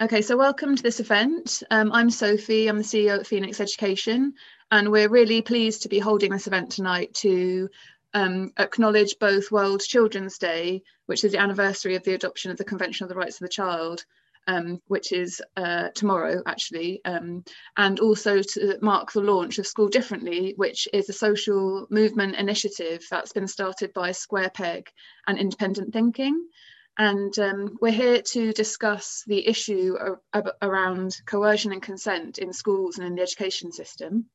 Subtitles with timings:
[0.00, 1.62] Okay, so welcome to this event.
[1.70, 4.34] Um, I'm Sophie, I'm the CEO at Phoenix Education,
[4.72, 7.68] and we're really pleased to be holding this event tonight to
[8.12, 12.64] um, acknowledge both World Children's Day, which is the anniversary of the adoption of the
[12.64, 14.04] Convention of the Rights of the Child,
[14.48, 17.44] um, which is uh, tomorrow actually, um,
[17.76, 23.06] and also to mark the launch of School Differently, which is a social movement initiative
[23.08, 24.90] that's been started by Square Peg
[25.28, 26.48] and Independent Thinking.
[26.96, 29.96] And um, we're here to discuss the issue
[30.32, 34.26] of, around coercion and consent in schools and in the education system.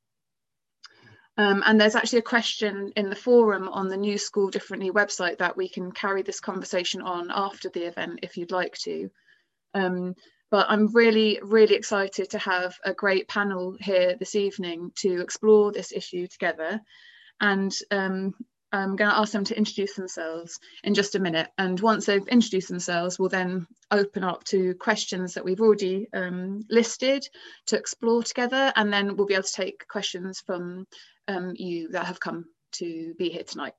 [1.38, 5.38] Um, and there's actually a question in the forum on the New School Differently website
[5.38, 9.09] that we can carry this conversation on after the event if you'd like to.
[9.73, 10.16] Um,
[10.52, 15.71] but I'm really, really excited to have a great panel here this evening to explore
[15.71, 16.81] this issue together.
[17.39, 18.33] And um,
[18.71, 21.49] I'm going to ask them to introduce themselves in just a minute.
[21.57, 26.61] And once they've introduced themselves, we'll then open up to questions that we've already um,
[26.69, 27.27] listed
[27.67, 28.71] to explore together.
[28.75, 30.85] And then we'll be able to take questions from
[31.27, 33.73] um, you that have come to be here tonight.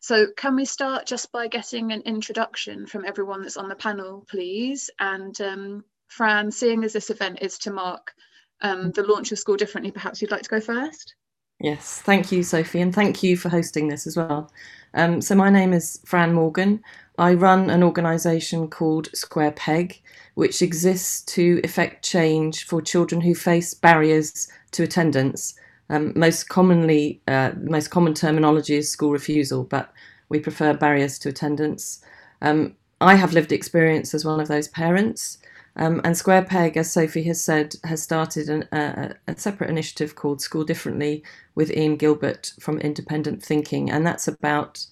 [0.00, 4.24] So can we start just by getting an introduction from everyone that's on the panel,
[4.28, 4.90] please?
[4.98, 8.12] And um, Fran, seeing as this event is to mark
[8.60, 11.14] um, the launch of School Differently, perhaps you'd like to go first?
[11.60, 14.50] Yes, thank you, Sophie, and thank you for hosting this as well.
[14.92, 16.82] Um, so, my name is Fran Morgan.
[17.18, 20.00] I run an organisation called Square Peg,
[20.34, 25.54] which exists to effect change for children who face barriers to attendance.
[25.88, 29.92] Um, most commonly, uh, most common terminology is school refusal, but
[30.28, 32.04] we prefer barriers to attendance.
[32.42, 35.38] Um, I have lived experience as one of those parents.
[35.78, 40.14] Um, and Square Peg, as Sophie has said, has started an, a, a, separate initiative
[40.14, 41.22] called School Differently
[41.54, 44.86] with Ian Gilbert from Independent Thinking, and that's about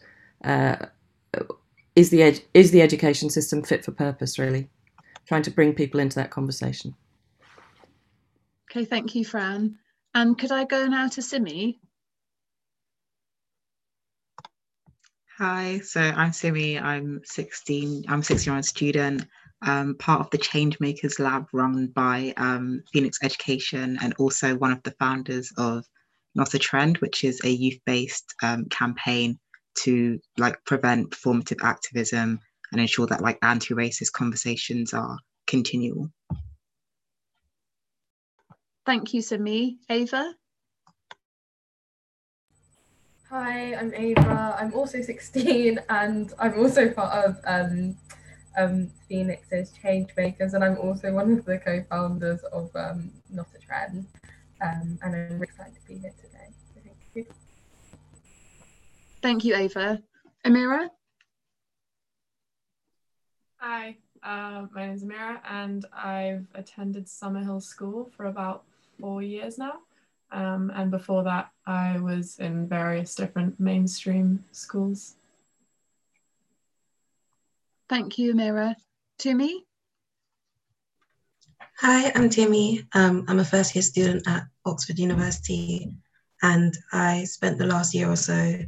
[0.45, 0.77] uh,
[1.97, 4.39] is the ed- is the education system fit for purpose?
[4.39, 4.69] Really,
[5.27, 6.95] trying to bring people into that conversation.
[8.71, 9.79] Okay, thank you, Fran.
[10.15, 11.81] And could I go now to Simi?
[15.39, 16.79] Hi, so I'm Simi.
[16.79, 18.05] I'm 16.
[18.07, 19.27] I'm a 16 year old student
[19.63, 24.83] um, part of the Changemakers Lab run by um, Phoenix Education and also one of
[24.83, 25.85] the founders of
[26.35, 29.39] Not a Trend, which is a youth-based um, campaign
[29.79, 32.41] to like prevent performative activism
[32.73, 36.11] and ensure that like anti-racist conversations are continual.
[38.87, 39.79] Thank you, Simi.
[39.89, 40.35] Ava?
[43.31, 44.57] Hi, I'm Ava.
[44.59, 47.97] I'm also 16 and I'm also part of um,
[48.57, 54.07] um, Phoenix's Changemakers, and I'm also one of the co-founders of um, Not a Trend.
[54.63, 56.49] Um, and I'm really excited to be here today.
[56.75, 57.27] thank you.
[59.23, 60.03] Thank you, Ava.
[60.47, 60.89] Amira?
[63.57, 68.65] Hi, uh, my name is Amira, and I've attended Summerhill School for about
[69.01, 69.81] four years now.
[70.31, 75.17] Um, and before that, I was in various different mainstream schools.
[77.89, 78.77] Thank you, Mira.
[79.19, 79.65] Timmy?
[81.79, 82.87] Hi, I'm Timmy.
[82.95, 85.95] Um, I'm a first year student at Oxford University,
[86.43, 88.59] and I spent the last year or so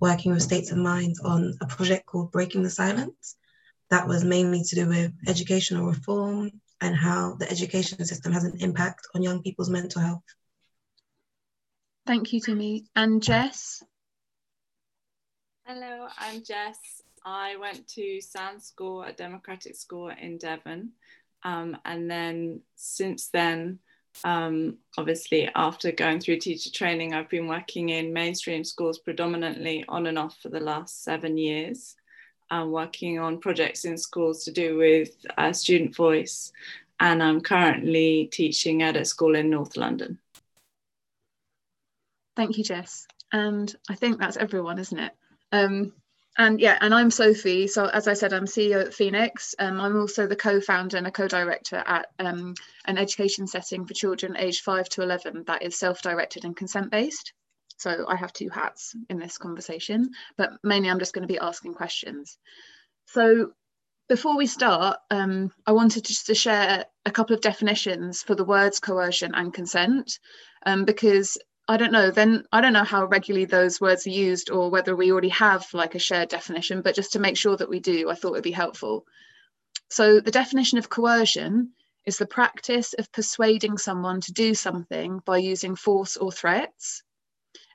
[0.00, 3.36] working with States of Mind on a project called Breaking the Silence.
[3.90, 6.50] That was mainly to do with educational reform
[6.80, 10.24] and how the education system has an impact on young people's mental health.
[12.06, 12.84] Thank you, Timmy.
[12.94, 13.82] And Jess?
[15.64, 16.95] Hello, I'm Jess.
[17.26, 20.92] I went to Sands School, a democratic school in Devon.
[21.42, 23.80] Um, and then since then,
[24.24, 30.06] um, obviously, after going through teacher training, I've been working in mainstream schools predominantly on
[30.06, 31.96] and off for the last seven years,
[32.52, 36.52] um, working on projects in schools to do with uh, student voice.
[37.00, 40.18] And I'm currently teaching at a school in North London.
[42.36, 43.08] Thank you, Jess.
[43.32, 45.12] And I think that's everyone, isn't it?
[45.50, 45.92] Um,
[46.38, 47.66] and yeah, and I'm Sophie.
[47.66, 49.54] So as I said, I'm CEO at Phoenix.
[49.58, 52.54] Um, I'm also the co-founder and a co-director at um,
[52.84, 57.32] an education setting for children aged five to 11 that is self-directed and consent-based.
[57.78, 61.38] So I have two hats in this conversation, but mainly I'm just going to be
[61.38, 62.38] asking questions.
[63.06, 63.52] So
[64.08, 68.44] before we start, um, I wanted just to share a couple of definitions for the
[68.44, 70.18] words coercion and consent,
[70.64, 71.38] um, because
[71.68, 74.94] I don't know, then I don't know how regularly those words are used or whether
[74.94, 78.08] we already have like a shared definition, but just to make sure that we do,
[78.08, 79.04] I thought it'd be helpful.
[79.90, 81.72] So the definition of coercion
[82.04, 87.02] is the practice of persuading someone to do something by using force or threats.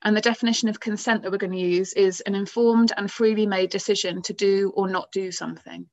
[0.03, 3.45] And the definition of consent that we're going to use is an informed and freely
[3.45, 5.87] made decision to do or not do something.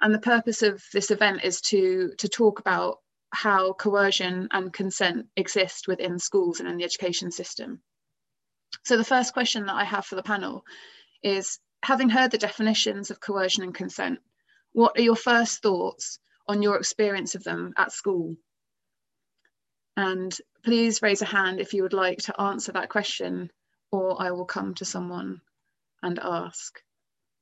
[0.00, 2.98] And the purpose of this event is to, to talk about
[3.32, 7.80] how coercion and consent exist within schools and in the education system.
[8.84, 10.64] So the first question that I have for the panel
[11.22, 14.20] is, having heard the definitions of coercion and consent,
[14.72, 18.36] what are your first thoughts on your experience of them at school?
[19.96, 23.50] And please raise a hand if you would like to answer that question,
[23.90, 25.40] or I will come to someone
[26.02, 26.80] and ask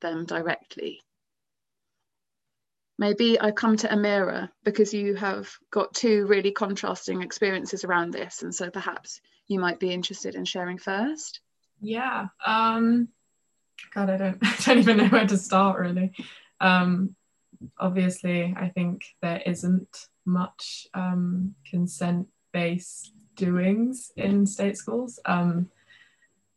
[0.01, 1.01] them directly.
[2.97, 8.43] Maybe I come to Amira because you have got two really contrasting experiences around this,
[8.43, 11.41] and so perhaps you might be interested in sharing first.
[11.81, 12.27] Yeah.
[12.45, 13.09] Um,
[13.93, 16.13] God, I don't, I don't even know where to start really.
[16.59, 17.15] Um,
[17.77, 25.19] obviously, I think there isn't much um, consent based doings in state schools.
[25.25, 25.69] Um,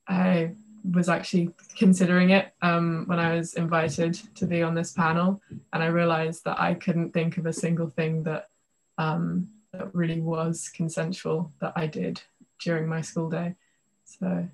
[0.06, 0.52] I
[0.92, 5.40] was actually considering it um, when I was invited to be on this panel,
[5.72, 8.48] and I realized that I couldn't think of a single thing that,
[8.98, 12.22] um, that really was consensual that I did
[12.60, 13.54] during my school day.
[14.04, 14.48] So I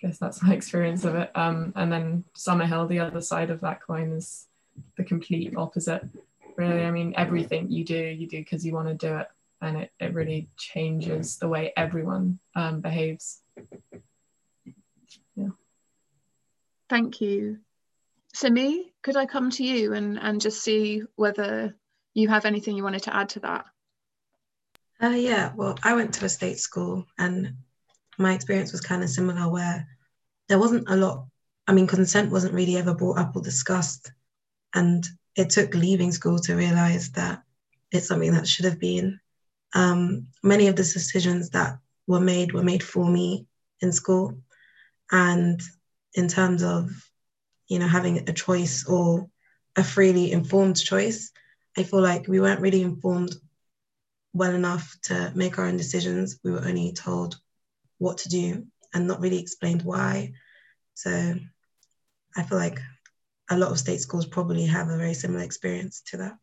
[0.00, 1.30] guess that's my experience of it.
[1.34, 4.46] Um, and then Summerhill, the other side of that coin, is
[4.96, 6.04] the complete opposite.
[6.56, 9.28] Really, I mean, everything you do, you do because you want to do it
[9.60, 13.42] and it, it really changes the way everyone um, behaves.
[16.88, 17.58] Thank you.
[18.34, 21.74] Simi, could I come to you and, and just see whether
[22.14, 23.66] you have anything you wanted to add to that?
[25.00, 27.54] Uh, yeah, well, I went to a state school and
[28.18, 29.86] my experience was kind of similar where
[30.48, 31.26] there wasn't a lot,
[31.66, 34.10] I mean, consent wasn't really ever brought up or discussed.
[34.74, 35.06] And
[35.36, 37.42] it took leaving school to realize that
[37.92, 39.20] it's something that should have been
[39.74, 43.46] um, many of the decisions that were made were made for me
[43.80, 44.38] in school.
[45.10, 45.60] And
[46.14, 46.90] in terms of,
[47.68, 49.28] you know, having a choice or
[49.76, 51.32] a freely informed choice,
[51.76, 53.34] I feel like we weren't really informed
[54.32, 56.38] well enough to make our own decisions.
[56.42, 57.38] We were only told
[57.98, 60.32] what to do and not really explained why.
[60.94, 61.34] So
[62.36, 62.80] I feel like
[63.50, 66.38] a lot of state schools probably have a very similar experience to that.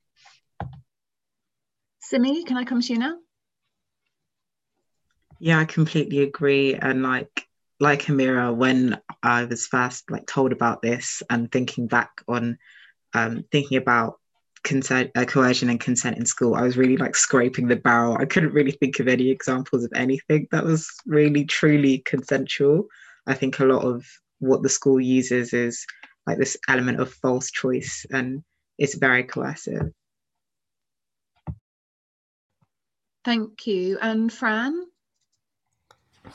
[1.99, 3.17] Simi, can I come to you now?
[5.39, 6.75] Yeah, I completely agree.
[6.75, 7.47] And like
[7.79, 12.57] like Amira, when I was first like told about this and thinking back on
[13.13, 14.19] um, thinking about
[14.63, 18.17] consent, uh, coercion and consent in school, I was really like scraping the barrel.
[18.17, 22.87] I couldn't really think of any examples of anything that was really truly consensual.
[23.27, 24.05] I think a lot of
[24.39, 25.85] what the school uses is
[26.27, 28.43] like this element of false choice and
[28.77, 29.91] it's very coercive.
[33.23, 33.97] Thank you.
[34.01, 34.85] And Fran?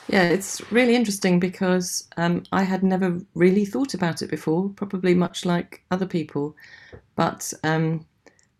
[0.07, 5.13] Yeah, it's really interesting because um, I had never really thought about it before, probably
[5.13, 6.55] much like other people.
[7.15, 8.05] But um,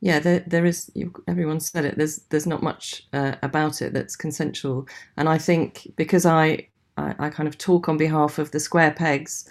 [0.01, 0.92] yeah, there, there is.
[1.28, 1.98] Everyone said it.
[1.98, 4.88] There's there's not much uh, about it that's consensual,
[5.18, 8.92] and I think because I, I I kind of talk on behalf of the square
[8.92, 9.50] pegs,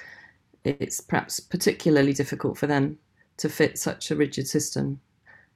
[0.65, 2.99] it's perhaps particularly difficult for them
[3.39, 5.01] to fit such a rigid system.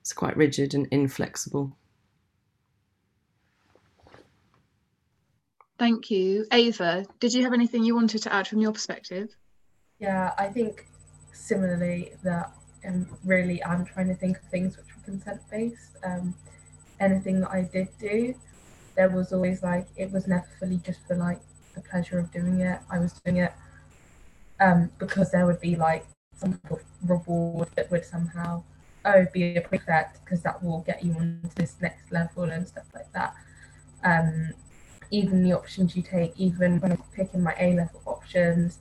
[0.00, 1.76] It's quite rigid and inflexible.
[5.78, 6.46] Thank you.
[6.52, 9.28] Ava, did you have anything you wanted to add from your perspective?
[9.98, 10.86] Yeah, I think
[11.32, 12.52] similarly that
[12.86, 15.96] um, really I'm trying to think of things which were consent based.
[16.04, 16.34] Um,
[17.00, 18.34] anything that I did do,
[18.94, 21.40] there was always like, it was never fully just for like
[21.74, 22.78] the pleasure of doing it.
[22.90, 23.52] I was doing it
[24.60, 26.06] um, because there would be like
[26.36, 26.60] some
[27.04, 28.62] reward that would somehow,
[29.04, 32.68] oh, be a prefect because that will get you on to this next level and
[32.68, 33.34] stuff like that.
[34.04, 34.52] Um,
[35.10, 38.78] even the options you take, even when I was picking my A level options,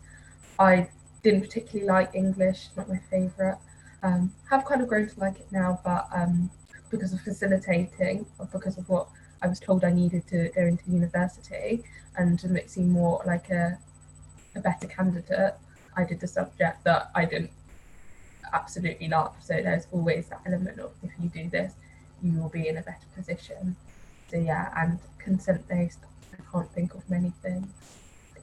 [0.59, 0.89] I
[1.23, 3.57] didn't particularly like English, not my favourite.
[4.01, 6.51] Um, have kind of grown to like it now, but um,
[6.91, 9.07] because of facilitating, or because of what
[9.41, 11.83] I was told I needed to go into university
[12.17, 13.77] and to make seem more like a,
[14.55, 15.55] a better candidate,
[15.95, 17.51] I did the subject that I didn't
[18.53, 19.35] absolutely love.
[19.41, 21.73] So there's always that element of if you do this,
[22.21, 23.75] you will be in a better position.
[24.29, 25.99] So yeah, and consent based,
[26.33, 27.67] I can't think of many things.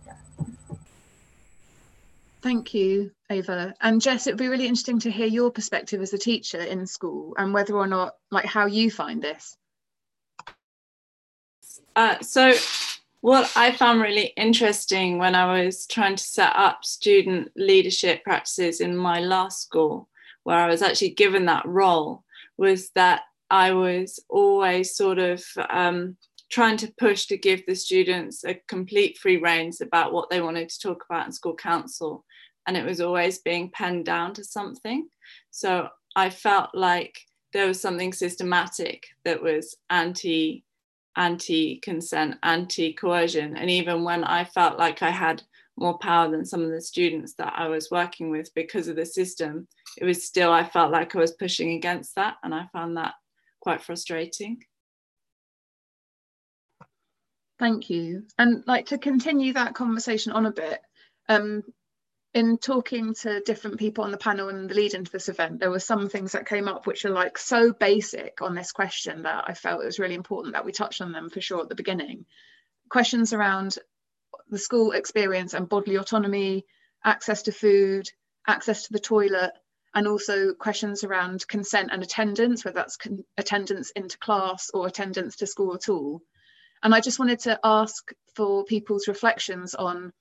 [0.07, 0.15] Yeah.
[2.43, 3.75] Thank you, Ava.
[3.81, 7.35] And Jess, it'd be really interesting to hear your perspective as a teacher in school
[7.37, 9.57] and whether or not, like, how you find this.
[11.97, 12.55] Uh, so,
[13.21, 18.81] what I found really interesting when I was trying to set up student leadership practices
[18.81, 20.09] in my last school,
[20.45, 22.25] where I was actually given that role,
[22.57, 26.17] was that I was always sort of um,
[26.51, 30.69] trying to push to give the students a complete free reins about what they wanted
[30.69, 32.25] to talk about in school council.
[32.67, 35.09] And it was always being penned down to something.
[35.51, 37.19] So I felt like
[37.53, 40.65] there was something systematic that was anti
[41.17, 43.57] anti consent, anti coercion.
[43.57, 45.43] And even when I felt like I had
[45.77, 49.07] more power than some of the students that I was working with because of the
[49.07, 49.67] system,
[49.99, 52.37] it was still, I felt like I was pushing against that.
[52.43, 53.15] And I found that
[53.61, 54.63] quite frustrating.
[57.61, 58.25] Thank you.
[58.39, 60.81] And like to continue that conversation on a bit,
[61.29, 61.63] um,
[62.33, 65.71] in talking to different people on the panel and the lead into this event, there
[65.71, 69.45] were some things that came up which are like so basic on this question that
[69.47, 71.75] I felt it was really important that we touched on them for sure at the
[71.75, 72.25] beginning.
[72.89, 73.77] Questions around
[74.49, 76.65] the school experience and bodily autonomy,
[77.05, 78.09] access to food,
[78.49, 79.53] access to the toilet,
[79.93, 82.97] and also questions around consent and attendance, whether that's
[83.37, 86.23] attendance into class or attendance to school at all.
[86.83, 90.13] And I just wanted to ask for people's reflections on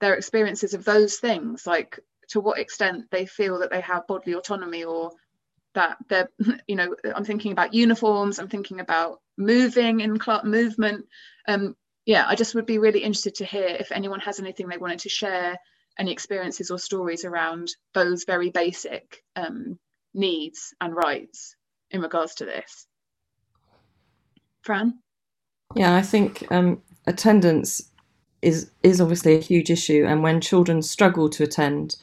[0.00, 4.34] their experiences of those things like to what extent they feel that they have bodily
[4.34, 5.10] autonomy or
[5.74, 6.28] that they're
[6.66, 11.06] you know i'm thinking about uniforms i'm thinking about moving in movement.
[11.48, 14.76] Um yeah i just would be really interested to hear if anyone has anything they
[14.76, 15.56] wanted to share
[15.98, 19.78] any experiences or stories around those very basic um,
[20.14, 21.56] needs and rights
[21.90, 22.86] in regards to this.
[24.62, 24.98] Fran
[25.76, 27.90] yeah i think um, attendance
[28.42, 31.96] is is obviously a huge issue, and when children struggle to attend,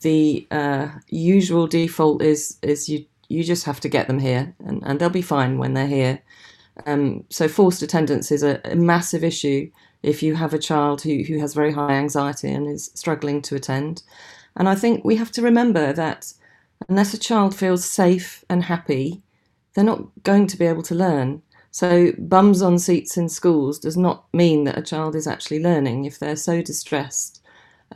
[0.00, 4.82] the uh, usual default is is you you just have to get them here, and,
[4.84, 6.20] and they'll be fine when they're here.
[6.86, 9.68] Um, so forced attendance is a, a, massive issue
[10.04, 13.56] if you have a child who, who has very high anxiety and is struggling to
[13.56, 14.04] attend.
[14.54, 16.32] And I think we have to remember that
[16.88, 19.22] unless a child feels safe and happy,
[19.74, 21.42] they're not going to be able to learn.
[21.70, 26.04] So, bums on seats in schools does not mean that a child is actually learning.
[26.04, 27.42] If they're so distressed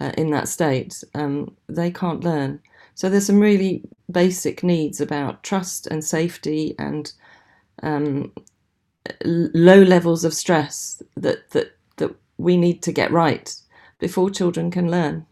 [0.00, 2.60] uh, in that state, um, they can't learn.
[2.94, 7.12] So, there's some really basic needs about trust and safety and
[7.82, 8.32] um,
[9.24, 13.54] low levels of stress that, that, that we need to get right
[13.98, 15.26] before children can learn.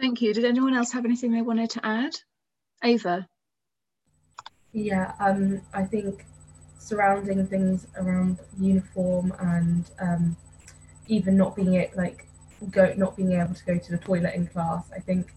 [0.00, 0.34] Thank you.
[0.34, 2.14] Did anyone else have anything they wanted to add?
[2.82, 3.26] Ava?
[4.74, 6.24] Yeah, um, I think
[6.78, 10.36] surrounding things around uniform and um,
[11.06, 12.26] even not being it like
[12.70, 14.90] go not being able to go to the toilet in class.
[14.94, 15.32] I think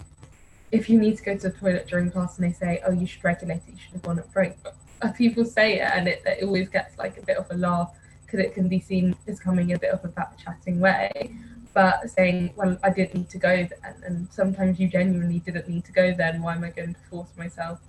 [0.71, 3.05] if you need to go to the toilet during class and they say, "Oh, you
[3.05, 4.53] should regulate it," you should have gone at break.
[4.63, 7.95] But people say it, and it, it always gets like a bit of a laugh
[8.25, 11.31] because it can be seen as coming a bit of a back chatting way.
[11.75, 15.85] But saying, "Well, I didn't need to go then," and sometimes you genuinely didn't need
[15.85, 16.41] to go then.
[16.41, 17.79] Why am I going to force myself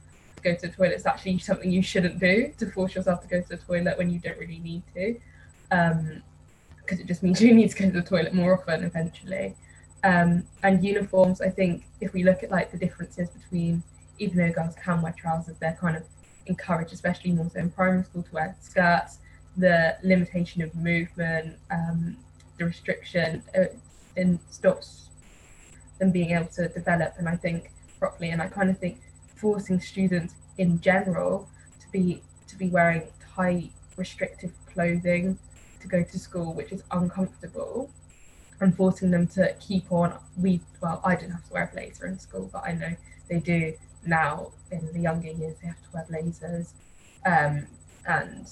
[0.43, 3.41] go to the toilet is actually something you shouldn't do to force yourself to go
[3.41, 5.17] to the toilet when you don't really need to
[5.71, 6.23] because um,
[7.01, 9.55] it just means you need to go to the toilet more often eventually.
[10.05, 13.83] Um, and uniforms i think if we look at like the differences between
[14.21, 16.05] even though girls can wear trousers they're kind of
[16.47, 19.19] encouraged especially more so in primary school to wear skirts.
[19.57, 22.17] The limitation of movement um,
[22.59, 23.65] the restriction uh,
[24.17, 25.09] and stops
[25.99, 29.01] them being able to develop and i think properly and i kind of think
[29.39, 31.49] forcing students in general
[31.81, 33.03] to be to be wearing
[33.35, 35.39] tight restrictive clothing
[35.81, 37.91] to go to school which is uncomfortable
[38.61, 40.13] and forcing them to keep on.
[40.37, 42.95] We well i didn't have to wear a blazer in school but i know
[43.29, 43.75] they do
[44.07, 46.75] now in the younger years they have to wear blazers
[47.27, 47.67] um,
[48.07, 48.49] and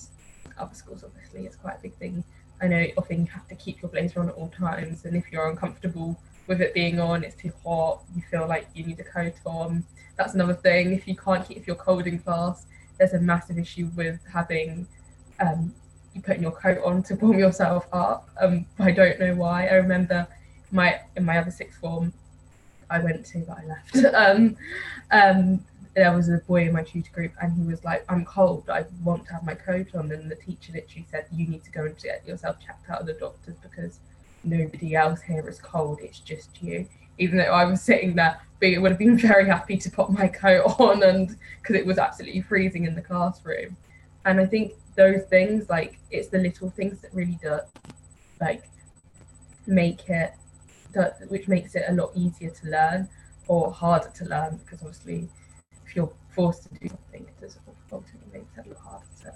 [0.59, 2.25] other schools obviously it's quite a big thing.
[2.61, 5.31] I know often you have to keep your blazer on at all times and if
[5.31, 9.05] you're uncomfortable with it being on it's too hot you feel like you need a
[9.05, 9.85] coat on
[10.17, 10.93] that's another thing.
[10.93, 12.67] If you can't keep, if you're cold in class,
[12.99, 14.87] there's a massive issue with having
[15.41, 15.75] um,
[16.15, 18.29] you putting your coat on to warm yourself up.
[18.41, 19.67] Um, I don't know why.
[19.67, 20.27] I remember
[20.73, 22.13] my in my other sixth form,
[22.91, 24.15] I went to, but I left.
[24.15, 24.57] um,
[25.11, 28.69] um, there was a boy in my tutor group, and he was like, "I'm cold.
[28.71, 31.71] I want to have my coat on." And the teacher literally said, "You need to
[31.71, 34.01] go and get yourself checked out of the doctors because
[34.47, 36.01] nobody else here is cold.
[36.03, 36.87] It's just you."
[37.19, 40.29] Even though I was sitting there be would have been very happy to put my
[40.29, 43.77] coat on and because it was absolutely freezing in the classroom
[44.25, 47.59] and i think those things like it's the little things that really do
[48.41, 48.65] like
[49.67, 50.33] make it
[50.95, 53.09] that which makes it a lot easier to learn
[53.49, 55.29] or harder to learn because obviously
[55.85, 57.59] if you're forced to do something it does
[57.93, 59.33] ultimately makes it a lot harder to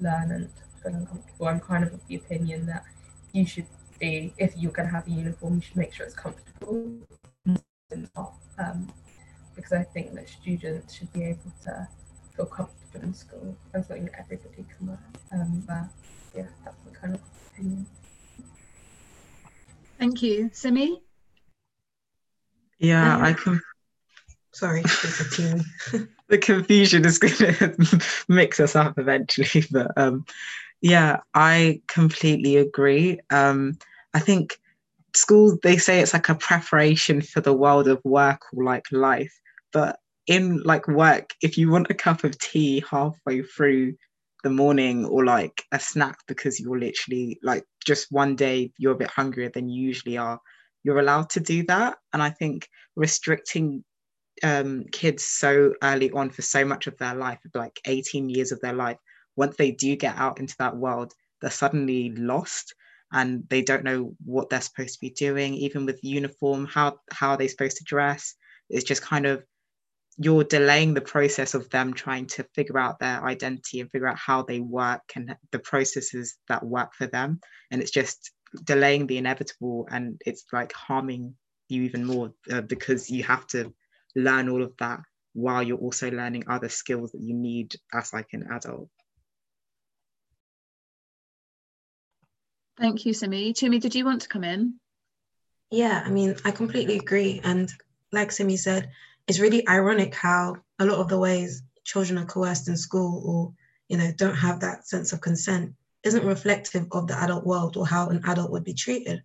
[0.00, 0.50] learn and
[0.82, 2.84] feel uncomfortable i'm kind of of the opinion that
[3.32, 3.66] you should
[3.98, 6.98] be if you're going to have a uniform you should make sure it's comfortable
[8.58, 8.92] um,
[9.54, 11.88] because I think that students should be able to
[12.36, 14.98] feel comfortable in school and something that everybody can wear.
[15.32, 15.84] Um, but
[16.34, 17.20] yeah, that's the kind of
[17.52, 17.86] opinion.
[19.98, 20.50] Thank you.
[20.52, 21.02] Simi?
[22.78, 23.60] Yeah, I can.
[24.52, 24.82] Sorry,
[26.28, 30.24] the confusion is going to mix us up eventually, but um,
[30.80, 33.18] yeah, I completely agree.
[33.30, 33.78] Um,
[34.14, 34.58] I think
[35.14, 39.32] schools they say it's like a preparation for the world of work or like life,
[39.72, 43.94] but in like work, if you want a cup of tea halfway through
[44.44, 48.98] the morning or like a snack because you're literally like just one day you're a
[48.98, 50.38] bit hungrier than you usually are,
[50.84, 51.96] you're allowed to do that.
[52.12, 53.82] And I think restricting
[54.44, 58.60] um, kids so early on for so much of their life, like 18 years of
[58.60, 58.98] their life,
[59.38, 62.74] once they do get out into that world, they're suddenly lost
[63.12, 67.30] and they don't know what they're supposed to be doing, even with uniform, how how
[67.30, 68.34] are they supposed to dress?
[68.68, 69.44] It's just kind of
[70.18, 74.18] you're delaying the process of them trying to figure out their identity and figure out
[74.18, 77.40] how they work and the processes that work for them.
[77.70, 78.32] And it's just
[78.64, 81.34] delaying the inevitable and it's like harming
[81.68, 83.72] you even more uh, because you have to
[84.16, 85.00] learn all of that
[85.34, 88.90] while you're also learning other skills that you need as like an adult.
[92.78, 93.52] Thank you, Simi.
[93.52, 94.74] Tumi, did you want to come in?
[95.70, 97.40] Yeah, I mean, I completely agree.
[97.42, 97.70] And
[98.12, 98.90] like Simi said,
[99.26, 103.52] it's really ironic how a lot of the ways children are coerced in school or,
[103.88, 107.86] you know, don't have that sense of consent isn't reflective of the adult world or
[107.86, 109.22] how an adult would be treated.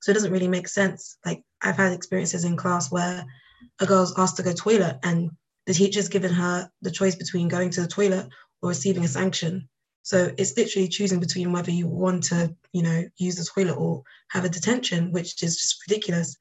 [0.00, 1.18] So it doesn't really make sense.
[1.24, 3.24] Like I've had experiences in class where
[3.80, 5.30] a girl's asked to go toilet and
[5.66, 8.28] the teacher's given her the choice between going to the toilet
[8.62, 9.68] or receiving a sanction.
[10.02, 14.02] So it's literally choosing between whether you want to, you know, use the toilet or
[14.28, 16.36] have a detention, which is just ridiculous.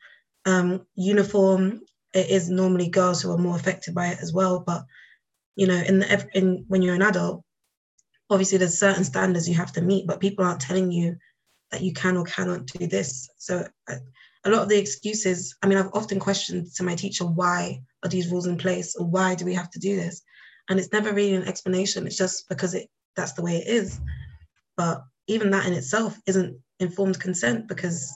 [0.45, 1.81] Um, uniform,
[2.13, 4.63] it is normally girls who are more affected by it as well.
[4.65, 4.83] But
[5.55, 7.43] you know, in the in when you're an adult,
[8.29, 11.17] obviously there's certain standards you have to meet, but people aren't telling you
[11.71, 13.29] that you can or cannot do this.
[13.37, 17.81] So a lot of the excuses, I mean, I've often questioned to my teacher, why
[18.03, 20.21] are these rules in place or why do we have to do this?
[20.69, 22.07] And it's never really an explanation.
[22.07, 23.99] It's just because it that's the way it is.
[24.77, 28.13] But even that in itself isn't informed consent because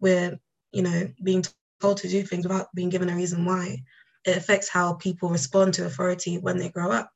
[0.00, 0.38] we're,
[0.72, 1.44] you know, being
[1.80, 3.82] told to do things without being given a reason why.
[4.24, 7.10] It affects how people respond to authority when they grow up.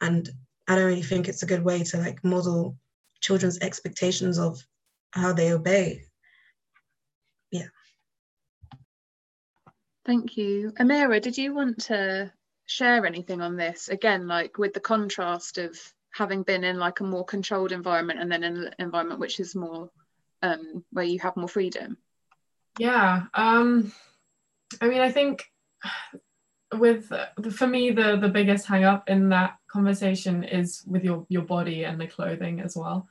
[0.00, 0.28] And
[0.66, 2.76] I don't really think it's a good way to like model
[3.20, 4.62] children's expectations of
[5.10, 6.04] how they obey.
[7.50, 7.68] Yeah.
[10.06, 10.72] Thank you.
[10.78, 12.32] Amira, did you want to
[12.66, 13.88] share anything on this?
[13.88, 15.78] Again, like with the contrast of
[16.18, 19.88] having been in like a more controlled environment and then an environment which is more
[20.42, 21.96] um, where you have more freedom?
[22.78, 23.92] Yeah um,
[24.82, 25.50] i mean i think
[26.74, 27.10] with
[27.52, 31.84] for me the the biggest hang up in that conversation is with your your body
[31.84, 33.08] and the clothing as well.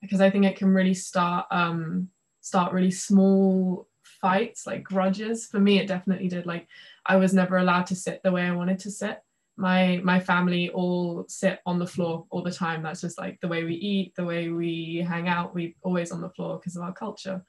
[0.00, 2.08] Because i think it can really start um
[2.40, 5.46] start really small fights like grudges.
[5.46, 6.46] For me it definitely did.
[6.46, 6.68] Like
[7.04, 9.22] i was never allowed to sit the way i wanted to sit
[9.60, 12.82] my my family all sit on the floor all the time.
[12.82, 15.54] That's just like the way we eat the way we hang out.
[15.54, 17.44] We always on the floor because of our culture.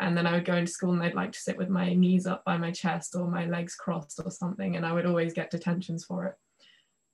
[0.00, 2.26] And then i would go into school and they'd like to sit with my knees
[2.26, 5.52] up by my chest or my legs crossed or something and i would always get
[5.52, 6.34] detentions for it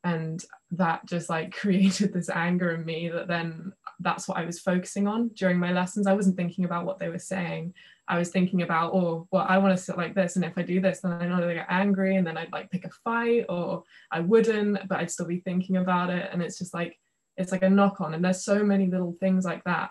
[0.05, 4.59] and that just like created this anger in me that then that's what i was
[4.59, 6.07] focusing on during my lessons.
[6.07, 7.75] I wasn't thinking about what they were saying.
[8.09, 10.63] I was thinking about oh well i want to sit like this and if i
[10.63, 13.45] do this then i know they get angry and then i'd like pick a fight
[13.49, 16.29] or i wouldn't but i'd still be thinking about it.
[16.33, 16.99] And it's just like
[17.37, 19.91] it's like a knock on and there's so many little things like that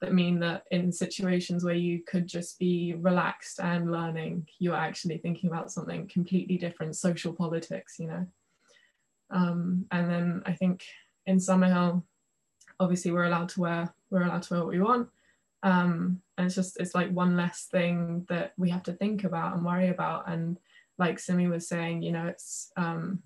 [0.00, 5.18] that mean that in situations where you could just be relaxed and learning you're actually
[5.18, 8.26] thinking about something completely different social politics you know
[9.30, 10.84] um, and then I think
[11.26, 12.02] in Summerhill,
[12.80, 15.08] obviously we're allowed to wear we're allowed to wear what we want.
[15.62, 19.54] Um, and it's just it's like one less thing that we have to think about
[19.54, 20.28] and worry about.
[20.28, 20.58] And
[20.98, 23.22] like Simi was saying, you know, it's um,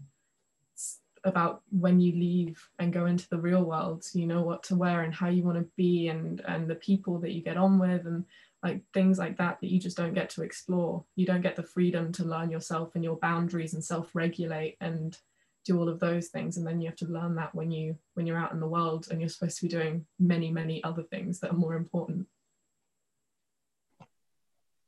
[0.73, 4.77] it's about when you leave and go into the real world, you know what to
[4.77, 7.79] wear and how you want to be and and the people that you get on
[7.79, 8.25] with and
[8.63, 11.05] like things like that that you just don't get to explore.
[11.17, 15.19] You don't get the freedom to learn yourself and your boundaries and self-regulate and
[15.65, 18.27] do all of those things and then you have to learn that when you when
[18.27, 21.41] you're out in the world and you're supposed to be doing many many other things
[21.41, 22.27] that are more important.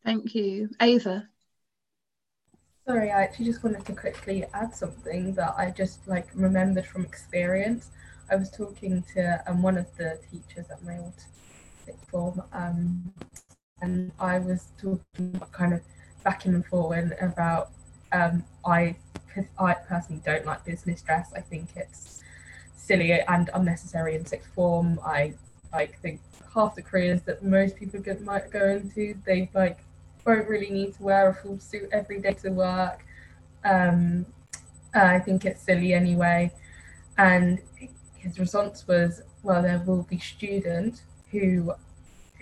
[0.05, 0.69] Thank you.
[0.81, 1.29] Ava?
[2.87, 7.05] Sorry i actually just wanted to quickly add something that i just like remembered from
[7.05, 7.91] experience.
[8.31, 11.13] I was talking to um, one of the teachers at my old
[11.85, 13.13] sixth form um,
[13.81, 15.81] and i was talking kind of
[16.25, 17.71] back and forth about
[18.13, 18.97] um, i
[19.59, 21.33] I personally don't like business dress.
[21.35, 22.23] I think it's
[22.77, 25.01] silly and unnecessary in sixth form.
[25.05, 25.35] I
[25.73, 26.21] like think
[26.55, 29.79] half the careers that most people get, might go into, they like
[30.25, 33.05] won't really need to wear a full suit every day to work.
[33.65, 34.27] Um,
[34.95, 36.53] I think it's silly anyway.
[37.19, 37.61] And
[38.17, 41.75] his response was, well, there will be students who,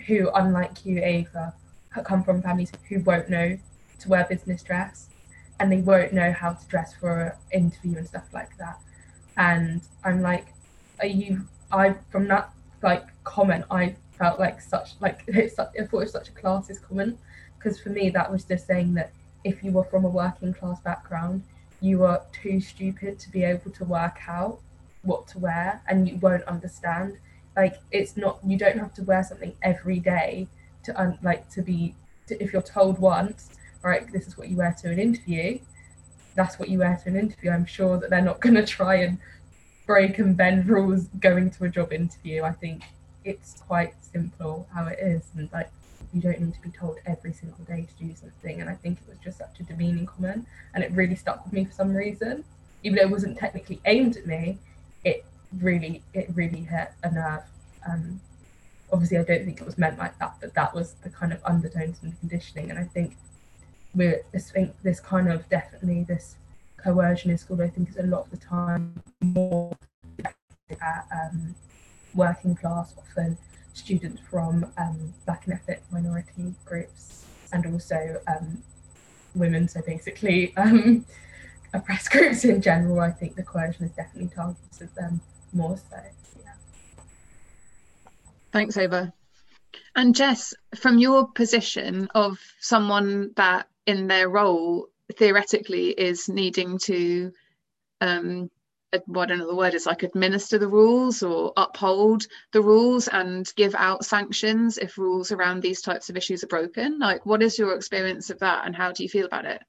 [0.07, 1.53] who unlike you, Ava,
[2.03, 3.57] come from families who won't know
[3.99, 5.09] to wear business dress
[5.63, 7.21] and they won't know how to dress for
[7.53, 8.77] an interview and stuff like that.
[9.37, 10.47] And I'm like,
[10.99, 12.49] are you, I, from that
[12.81, 16.33] like comment, I felt like such, like, it's such, I thought it was such a
[16.33, 17.17] classist comment
[17.57, 19.13] because for me, that was just saying that
[19.45, 21.43] if you were from a working class background,
[21.79, 24.59] you are too stupid to be able to work out
[25.03, 27.17] what to wear and you won't understand
[27.57, 30.47] like it's not you don't have to wear something every day
[30.81, 31.93] to un, like to be
[32.25, 33.49] to, if you're told once
[33.83, 35.59] right this is what you wear to an interview
[36.35, 38.95] that's what you wear to an interview i'm sure that they're not going to try
[38.95, 39.17] and
[39.85, 42.83] break and bend rules going to a job interview i think
[43.23, 45.69] it's quite simple how it is and like
[46.13, 48.97] you don't need to be told every single day to do something and i think
[48.99, 51.93] it was just such a demeaning comment and it really stuck with me for some
[51.93, 52.43] reason
[52.83, 54.57] even though it wasn't technically aimed at me
[55.03, 55.25] it
[55.59, 57.43] really it really hit a nerve.
[57.87, 58.19] Um,
[58.91, 61.39] obviously, I don't think it was meant like that, but that was the kind of
[61.45, 62.69] undertones and conditioning.
[62.69, 63.17] And I think
[63.95, 66.35] we're I think this kind of definitely this
[66.77, 67.61] coercion in school.
[67.61, 69.75] I think is a lot of the time more
[70.81, 71.55] at um,
[72.13, 73.37] working class, often
[73.73, 78.61] students from um, black and ethnic minority groups, and also um,
[79.35, 79.67] women.
[79.67, 80.53] So basically.
[80.63, 81.05] Um,
[81.73, 85.21] oppressed groups in general, I think the coercion is definitely targeted at them
[85.53, 85.97] more so.
[86.39, 86.51] Yeah.
[88.51, 89.13] Thanks, Ava.
[89.95, 97.31] And Jess, from your position of someone that in their role theoretically is needing to
[98.01, 98.49] um
[99.07, 104.05] what another word is like administer the rules or uphold the rules and give out
[104.05, 108.29] sanctions if rules around these types of issues are broken like what is your experience
[108.29, 109.61] of that and how do you feel about it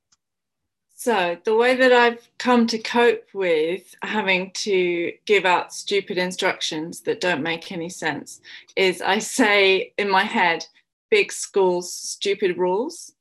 [0.97, 7.01] so, the way that I've come to cope with having to give out stupid instructions
[7.01, 8.41] that don't make any sense
[8.77, 10.65] is I say in my head,
[11.11, 13.13] big schools, stupid rules.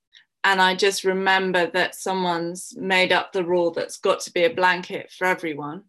[0.43, 4.53] And I just remember that someone's made up the rule that's got to be a
[4.53, 5.83] blanket for everyone.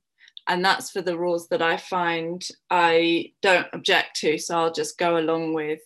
[0.47, 4.39] And that's for the rules that I find I don't object to.
[4.39, 5.81] So I'll just go along with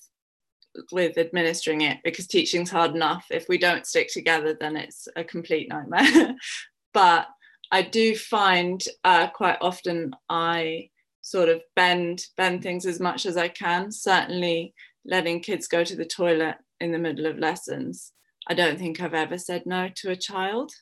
[0.93, 3.27] with administering it because teaching's hard enough.
[3.31, 6.35] If we don't stick together, then it's a complete nightmare.
[6.93, 7.27] but
[7.71, 13.37] I do find uh, quite often I sort of bend bend things as much as
[13.37, 13.91] I can.
[13.91, 18.13] Certainly, letting kids go to the toilet in the middle of lessons.
[18.49, 20.73] I don't think I've ever said no to a child.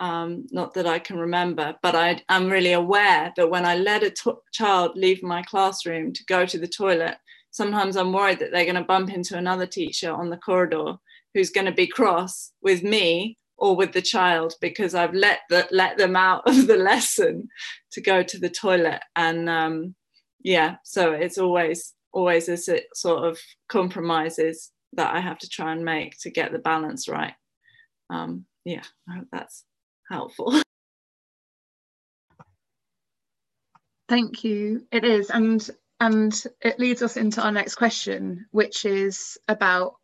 [0.00, 4.04] Um, not that I can remember, but I, am really aware that when I let
[4.04, 7.16] a t- child leave my classroom to go to the toilet,
[7.50, 10.94] sometimes I'm worried that they're going to bump into another teacher on the corridor
[11.34, 15.66] who's going to be cross with me or with the child because I've let the,
[15.70, 17.48] let them out of the lesson
[17.92, 19.94] to go to the toilet and um,
[20.42, 22.56] yeah so it's always always a
[22.94, 27.34] sort of compromises that I have to try and make to get the balance right
[28.10, 29.64] um, yeah I hope that's
[30.10, 30.60] helpful
[34.08, 34.86] Thank you.
[34.90, 35.30] It is.
[35.30, 35.68] And
[36.00, 39.96] and it leads us into our next question, which is about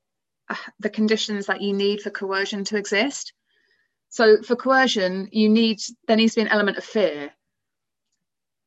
[0.49, 3.33] uh, the conditions that you need for coercion to exist.
[4.11, 7.31] So for coercion, you need there needs to be an element of fear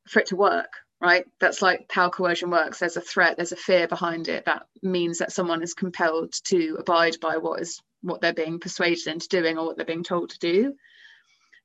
[0.07, 1.25] for it to work, right?
[1.39, 2.79] That's like how coercion works.
[2.79, 6.77] There's a threat, there's a fear behind it that means that someone is compelled to
[6.79, 10.29] abide by what is what they're being persuaded into doing or what they're being told
[10.29, 10.75] to do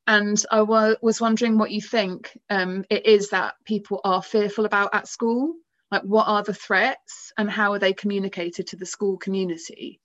[0.07, 4.95] and I was wondering what you think um, it is that people are fearful about
[4.95, 5.55] at school.
[5.91, 10.01] Like, what are the threats and how are they communicated to the school community?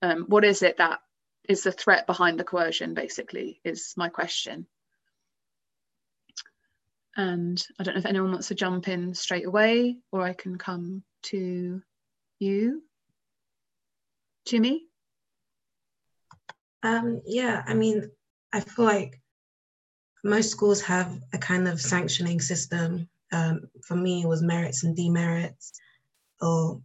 [0.00, 1.00] Um, what is it that
[1.46, 4.66] is the threat behind the coercion, basically, is my question.
[7.16, 10.58] And I don't know if anyone wants to jump in straight away or I can
[10.58, 11.80] come to
[12.40, 12.82] you.
[14.46, 14.86] Jimmy?
[16.82, 18.10] Um, yeah, I mean,
[18.52, 19.20] I feel like
[20.22, 23.08] most schools have a kind of sanctioning system.
[23.32, 25.72] Um, for me, it was merits and demerits,
[26.40, 26.80] or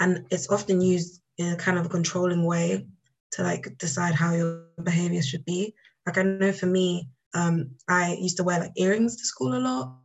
[0.00, 2.86] and it's often used in a kind of a controlling way
[3.32, 5.74] to like decide how your behavior should be.
[6.06, 9.60] Like I know for me, um, I used to wear like earrings to school a
[9.60, 9.98] lot,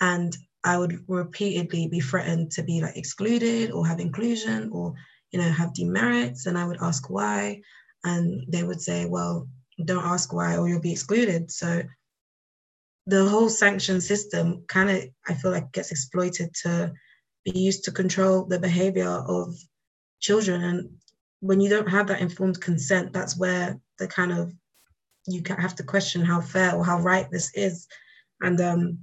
[0.00, 4.94] and I would repeatedly be threatened to be like excluded or have inclusion or
[5.30, 7.60] you know have demerits, and I would ask why,
[8.04, 9.48] and they would say, well,
[9.84, 11.50] don't ask why or you'll be excluded.
[11.50, 11.82] So
[13.06, 16.92] the whole sanction system kind of, I feel like, gets exploited to
[17.44, 19.54] be used to control the behavior of
[20.20, 20.62] children.
[20.62, 20.90] And
[21.40, 24.52] when you don't have that informed consent, that's where the kind of
[25.26, 27.86] you have to question how fair or how right this is.
[28.40, 28.98] And um,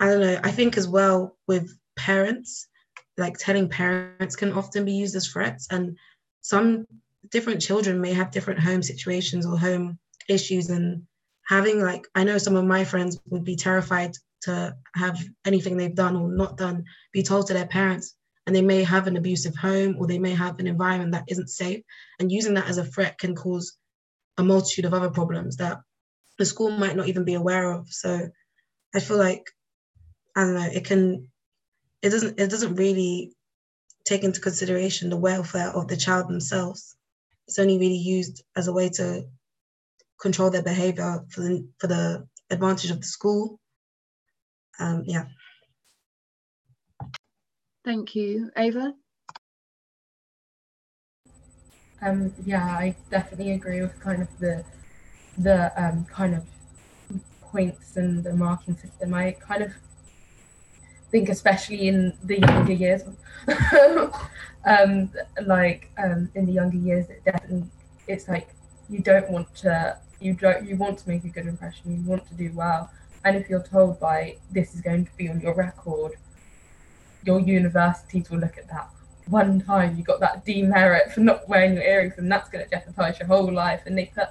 [0.00, 2.68] I don't know, I think as well with parents,
[3.16, 5.68] like telling parents can often be used as threats.
[5.70, 5.96] And
[6.40, 6.86] some
[7.30, 9.98] different children may have different home situations or home
[10.28, 10.70] issues.
[10.70, 11.02] And
[11.46, 15.94] having, like, I know some of my friends would be terrified to have anything they've
[15.94, 18.14] done or not done be told to their parents.
[18.46, 21.50] And they may have an abusive home or they may have an environment that isn't
[21.50, 21.82] safe.
[22.18, 23.76] And using that as a threat can cause
[24.38, 25.80] a multitude of other problems that
[26.38, 27.88] the school might not even be aware of.
[27.90, 28.28] So
[28.94, 29.44] I feel like
[30.36, 31.28] I don't know, it can
[32.00, 33.32] it doesn't it doesn't really
[34.04, 36.96] take into consideration the welfare of the child themselves.
[37.46, 39.24] It's only really used as a way to
[40.20, 43.58] control their behavior for the for the advantage of the school.
[44.78, 45.24] Um, yeah.
[47.84, 48.94] Thank you, Ava.
[52.00, 54.64] Um, yeah, I definitely agree with kind of the
[55.36, 56.44] the um, kind of
[57.40, 59.14] points and the marking system.
[59.14, 59.72] I kind of
[61.10, 63.02] think, especially in the younger years,
[64.64, 65.10] um,
[65.44, 67.64] like um, in the younger years, it definitely
[68.06, 68.48] it's like
[68.88, 72.26] you don't want to you don't you want to make a good impression, you want
[72.28, 72.90] to do well,
[73.24, 76.12] and if you're told by this is going to be on your record,
[77.24, 78.88] your universities will look at that
[79.30, 82.70] one time you got that demerit for not wearing your earrings and that's going to
[82.70, 83.82] jeopardize your whole life.
[83.86, 84.28] And they put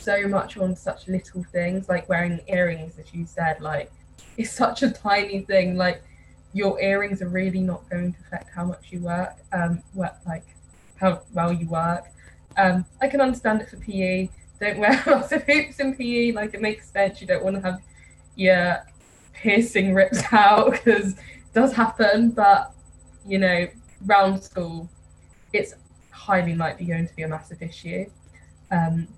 [0.00, 3.92] so much on such little things like wearing earrings as you said like
[4.36, 6.02] it's such a tiny thing like
[6.52, 10.44] your earrings are really not going to affect how much you work um what like
[10.96, 12.06] how well you work.
[12.56, 14.28] Um i can understand it for pe
[14.60, 17.20] don't wear lots of hoops in pe like it makes sense.
[17.20, 17.80] You don't want to have
[18.36, 18.78] your
[19.34, 22.72] piercing rips out because it does happen but
[23.26, 23.66] you know
[24.06, 24.88] round school,
[25.52, 25.74] it's
[26.10, 28.06] highly likely going to be a massive issue.
[28.70, 29.08] Um,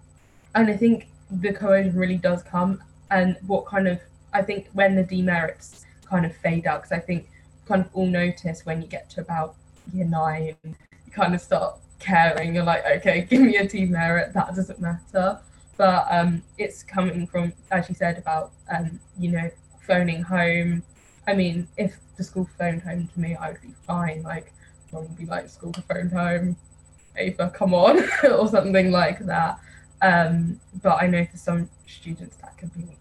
[0.55, 2.83] and I think the coercion really does come.
[3.11, 4.01] And what kind of,
[4.33, 7.29] I think when the demerits kind of fade out, because I think
[7.67, 9.55] kind of all notice when you get to about
[9.93, 12.55] year nine, you kind of start caring.
[12.55, 15.39] You're like, okay, give me a demerit, that doesn't matter.
[15.77, 19.51] But um, it's coming from, as you said, about, um, you know,
[19.87, 20.83] phoning home.
[21.27, 24.23] I mean, if the school phoned home to me, I would be fine.
[24.23, 24.52] Like,
[25.01, 26.57] would be like school to phone home,
[27.17, 29.59] Ava, come on, or something like that.
[30.01, 32.97] Um, but I know for some students that can be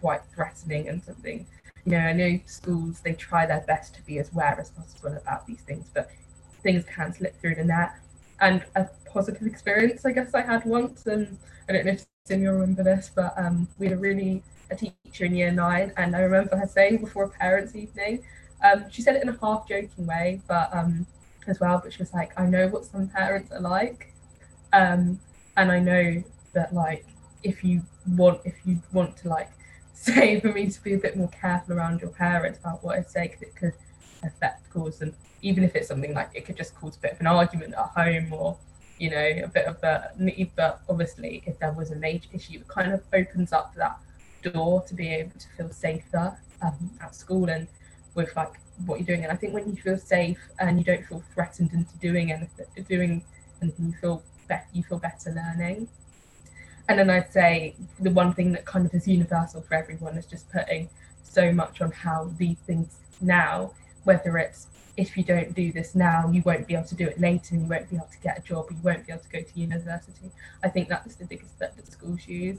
[0.00, 1.46] quite threatening and something.
[1.84, 5.16] You know, I know schools they try their best to be as aware as possible
[5.16, 6.10] about these things, but
[6.62, 7.92] things can slip through the net.
[8.40, 11.38] And a positive experience, I guess I had once, and
[11.68, 14.76] I don't know if Sim you remember this, but um, we had a really a
[14.76, 18.22] teacher in year nine, and I remember her saying before a parents' evening,
[18.62, 21.06] um, she said it in a half joking way, but um,
[21.46, 24.12] as well, but she was like, I know what some parents are like.
[24.72, 25.18] Um,
[25.56, 26.22] and I know
[26.52, 27.04] that like
[27.42, 27.82] if you
[28.16, 29.50] want if you want to like
[29.94, 33.02] say for me to be a bit more careful around your parents about what I
[33.02, 33.74] say because it could
[34.22, 37.20] affect cause and even if it's something like it could just cause a bit of
[37.20, 38.56] an argument at home or
[38.98, 42.54] you know a bit of a need but obviously if there was a major issue
[42.54, 43.98] it kind of opens up that
[44.42, 47.66] door to be able to feel safer um, at school and
[48.14, 48.54] with like
[48.86, 49.22] what you're doing.
[49.22, 52.66] And I think when you feel safe and you don't feel threatened into doing anything,
[52.88, 53.24] doing
[53.62, 54.66] anything, you feel better.
[54.72, 55.88] You feel better learning.
[56.88, 60.26] And then I'd say the one thing that kind of is universal for everyone is
[60.26, 60.88] just putting
[61.22, 63.72] so much on how these things now,
[64.04, 64.66] whether it's
[64.96, 67.62] if you don't do this now, you won't be able to do it later and
[67.62, 69.58] you won't be able to get a job, you won't be able to go to
[69.58, 70.30] university.
[70.64, 72.58] I think that's the biggest that schools use.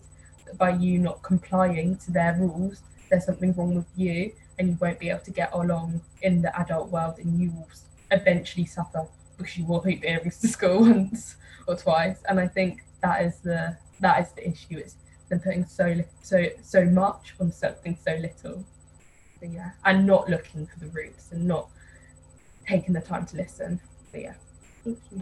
[0.57, 4.99] By you not complying to their rules, there's something wrong with you and you won't
[4.99, 7.67] be able to get along in the adult world and you will
[8.11, 11.35] eventually suffer because you will hoop earrings to school once
[11.67, 12.21] or twice.
[12.29, 14.77] And i think that is the that is the issue.
[14.77, 14.95] It's
[15.29, 18.63] them putting so so so much on something so little.
[19.39, 21.67] But yeah and not looking for the roots and not
[22.67, 23.79] taking the time to listen.
[24.11, 24.33] But yeah.
[24.83, 25.21] Thank you.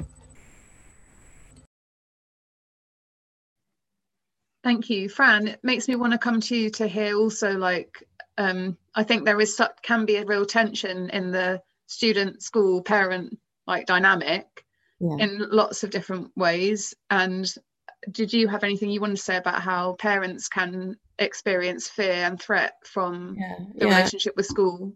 [4.62, 5.48] Thank you, Fran.
[5.48, 8.04] It makes me want to come to you to hear also like
[8.38, 13.40] um, I think there is can be a real tension in the student school parent
[13.66, 14.66] like dynamic
[15.00, 15.16] yeah.
[15.20, 16.94] in lots of different ways.
[17.10, 17.50] And
[18.12, 22.42] did you have anything you want to say about how parents can experience fear and
[22.42, 23.56] threat from yeah.
[23.76, 23.96] the yeah.
[23.96, 24.92] relationship with school?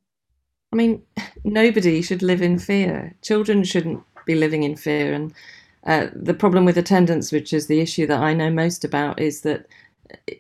[0.74, 1.02] I mean,
[1.46, 3.16] nobody should live in fear.
[3.22, 5.14] Children shouldn't be living in fear.
[5.14, 5.34] And
[5.86, 9.42] uh, the problem with attendance, which is the issue that I know most about, is
[9.42, 9.66] that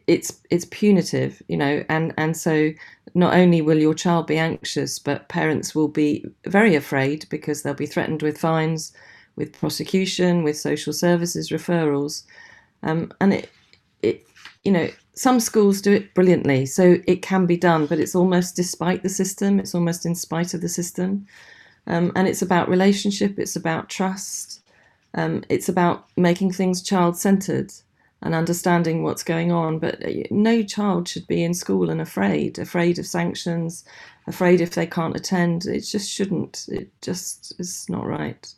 [0.08, 2.72] it's it's punitive, you know, and and so
[3.14, 7.74] not only will your child be anxious, but parents will be very afraid because they'll
[7.74, 8.94] be threatened with fines,
[9.36, 12.24] with prosecution, with social services referrals,
[12.84, 13.50] um, and it
[14.02, 14.26] it
[14.64, 18.56] you know, some schools do it brilliantly, so it can be done, but it's almost
[18.56, 21.28] despite the system, it's almost in spite of the system.
[21.86, 24.62] Um, and it's about relationship, it's about trust,
[25.16, 27.74] um, it's about making things child centered
[28.24, 29.80] and understanding what's going on.
[29.80, 33.86] But uh, no child should be in school and afraid, afraid of sanctions,
[34.28, 35.66] afraid if they can't attend.
[35.66, 36.66] It just shouldn't.
[36.70, 38.54] It just is not right.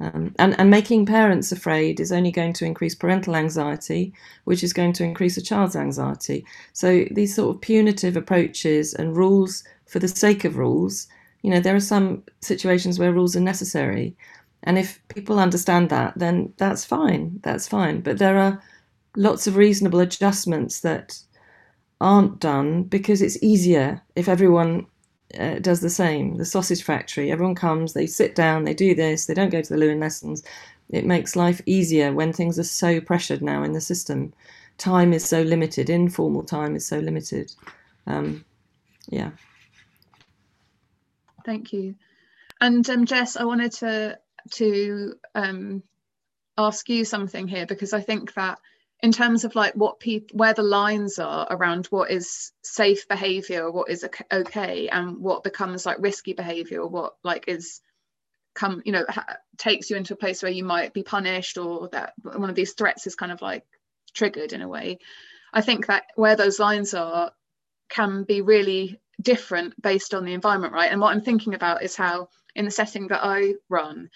[0.00, 4.12] Um, and, and making parents afraid is only going to increase parental anxiety,
[4.44, 6.44] which is going to increase a child's anxiety.
[6.72, 11.06] So these sort of punitive approaches and rules for the sake of rules,
[11.42, 14.16] you know, there are some situations where rules are necessary.
[14.64, 17.40] And if people understand that, then that's fine.
[17.42, 18.00] That's fine.
[18.00, 18.62] But there are
[19.16, 21.18] lots of reasonable adjustments that
[22.00, 24.86] aren't done because it's easier if everyone
[25.38, 26.36] uh, does the same.
[26.36, 29.72] The sausage factory, everyone comes, they sit down, they do this, they don't go to
[29.72, 30.42] the loo in lessons.
[30.90, 34.32] It makes life easier when things are so pressured now in the system.
[34.78, 37.52] Time is so limited, informal time is so limited.
[38.06, 38.44] Um,
[39.08, 39.30] yeah.
[41.44, 41.94] Thank you.
[42.60, 44.18] And um, Jess, I wanted to
[44.52, 45.82] to um,
[46.58, 48.58] ask you something here because I think that
[49.02, 53.70] in terms of like what people where the lines are around what is safe behavior
[53.70, 57.80] what is okay and what becomes like risky behavior what like is
[58.54, 61.88] come you know ha- takes you into a place where you might be punished or
[61.88, 63.64] that one of these threats is kind of like
[64.14, 64.98] triggered in a way
[65.52, 67.32] i think that where those lines are
[67.88, 70.92] can be really different based on the environment right?
[70.92, 74.08] And what i'm thinking about is how in the setting that i run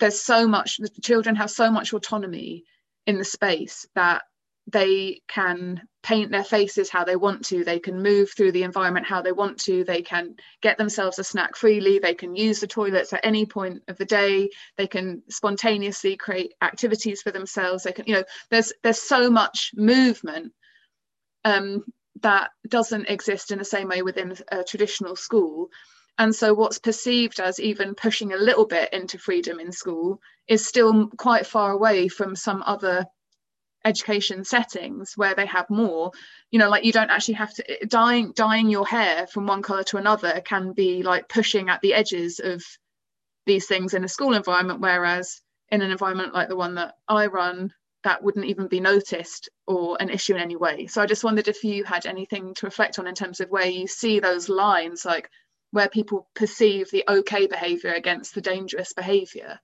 [0.00, 2.64] there's so much the children have so much autonomy
[3.06, 4.22] in the space that
[4.70, 7.64] they can paint their faces how they want to.
[7.64, 9.82] They can move through the environment how they want to.
[9.82, 11.98] They can get themselves a snack freely.
[11.98, 14.50] They can use the toilets at any point of the day.
[14.76, 17.84] They can spontaneously create activities for themselves.
[17.84, 20.52] They can you know there's there's so much movement
[21.44, 21.84] um,
[22.20, 25.70] that doesn't exist in the same way within a traditional school
[26.18, 30.66] and so, what's perceived as even pushing a little bit into freedom in school is
[30.66, 33.06] still quite far away from some other
[33.84, 36.10] education settings where they have more.
[36.50, 39.62] You know like you don't actually have to eh, dyeing dyeing your hair from one
[39.62, 42.64] color to another can be like pushing at the edges of
[43.46, 47.26] these things in a school environment whereas in an environment like the one that i
[47.26, 47.72] run
[48.04, 50.86] that wouldn't even be noticed or an issue in any way.
[50.86, 53.66] So i just wondered if you had anything to reflect on in terms of where
[53.66, 55.30] you see those lines like
[55.70, 59.60] where people perceive the okay behavior against the dangerous behavior.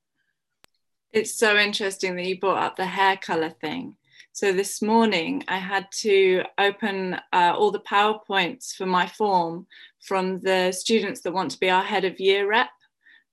[1.13, 3.97] It's so interesting that you brought up the hair color thing.
[4.33, 9.67] So this morning I had to open uh, all the PowerPoints for my form
[10.01, 12.71] from the students that want to be our head of year rep.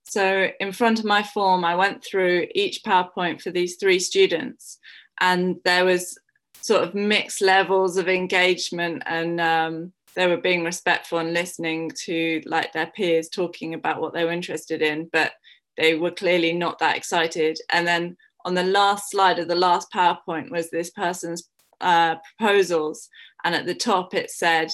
[0.04, 4.78] So in front of my form, I went through each PowerPoint for these three students,
[5.20, 6.18] and there was
[6.60, 12.42] sort of mixed levels of engagement and um, they were being respectful and listening to
[12.46, 15.32] like their peers talking about what they were interested in but
[15.76, 17.58] they were clearly not that excited.
[17.70, 21.48] And then on the last slide of the last powerpoint was this person's
[21.80, 23.08] uh, proposals.
[23.44, 24.70] And at the top it said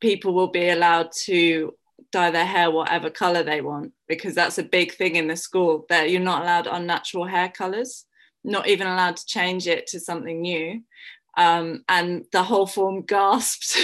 [0.00, 1.74] people will be allowed to
[2.12, 5.86] dye their hair whatever color they want because that's a big thing in the school
[5.88, 8.04] that you're not allowed unnatural hair colors
[8.44, 10.82] not even allowed to change it to something new.
[11.36, 13.78] Um, and the whole form gasped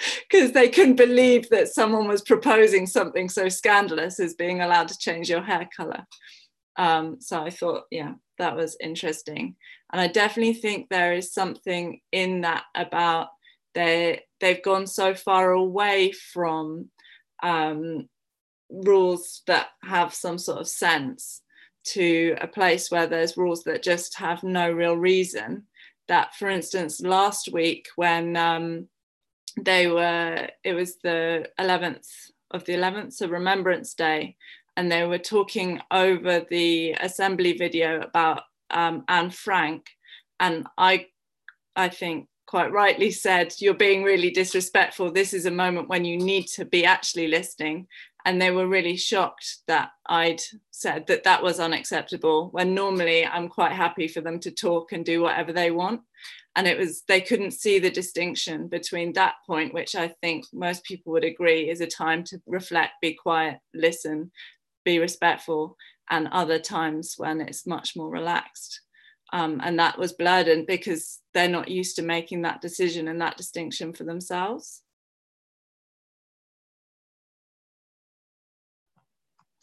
[0.30, 4.98] because they couldn't believe that someone was proposing something so scandalous as being allowed to
[4.98, 6.04] change your hair color.
[6.76, 9.56] Um, so I thought, yeah, that was interesting.
[9.92, 13.28] And I definitely think there is something in that about
[13.74, 16.90] they they've gone so far away from
[17.42, 18.08] um,
[18.70, 21.42] rules that have some sort of sense
[21.84, 25.64] to a place where there's rules that just have no real reason
[26.08, 28.88] that for instance last week when um,
[29.60, 32.08] they were it was the 11th
[32.50, 34.36] of the 11th so remembrance day
[34.76, 39.86] and they were talking over the assembly video about um, anne frank
[40.40, 41.06] and i
[41.76, 45.10] i think quite rightly said you're being really disrespectful.
[45.10, 47.86] This is a moment when you need to be actually listening.
[48.26, 53.48] And they were really shocked that I'd said that that was unacceptable when normally I'm
[53.48, 56.02] quite happy for them to talk and do whatever they want
[56.54, 60.84] and it was they couldn't see the distinction between that point which I think most
[60.84, 64.30] people would agree is a time to reflect be quiet listen
[64.84, 65.76] be respectful
[66.10, 68.80] and other times when it's much more relaxed
[69.32, 73.36] um, and that was blurred because they're not used to making that decision and that
[73.36, 74.82] distinction for themselves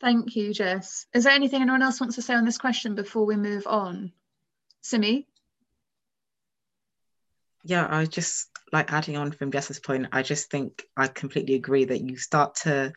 [0.01, 1.07] Thank you, Jess.
[1.13, 4.13] Is there anything anyone else wants to say on this question before we move on?
[4.79, 5.27] Simi?
[7.63, 11.85] Yeah, I just like adding on from Jess's point, I just think I completely agree
[11.85, 12.93] that you start to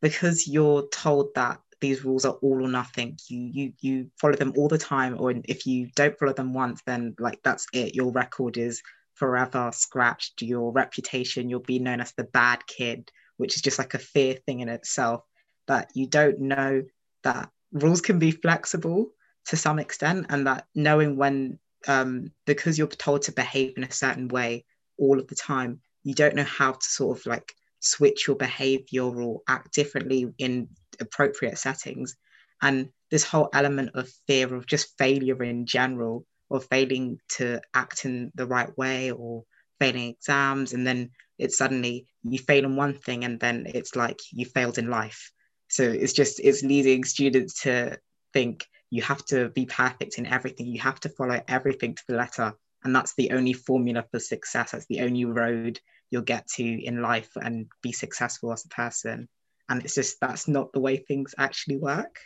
[0.00, 4.52] because you're told that these rules are all or nothing you you you follow them
[4.56, 7.94] all the time or if you don't follow them once then like that's it.
[7.94, 8.82] Your record is
[9.14, 10.42] forever scratched.
[10.42, 14.34] Your reputation you'll be known as the bad kid which is just like a fear
[14.46, 15.22] thing in itself
[15.66, 16.82] that you don't know
[17.24, 19.10] that rules can be flexible
[19.46, 21.58] to some extent and that knowing when
[21.88, 24.64] um, because you're told to behave in a certain way
[24.98, 29.04] all of the time you don't know how to sort of like switch your behavior
[29.04, 30.68] or act differently in
[31.00, 32.16] appropriate settings.
[32.60, 38.04] And this whole element of fear of just failure in general or failing to act
[38.04, 39.44] in the right way or
[39.80, 44.18] failing exams and then it's suddenly you fail in one thing and then it's like
[44.30, 45.32] you failed in life.
[45.68, 47.98] So it's just it's leading students to
[48.32, 50.66] think you have to be perfect in everything.
[50.66, 52.52] You have to follow everything to the letter.
[52.84, 54.72] And that's the only formula for success.
[54.72, 55.80] That's the only road
[56.10, 59.30] you'll get to in life and be successful as a person.
[59.66, 62.18] And it's just that's not the way things actually work.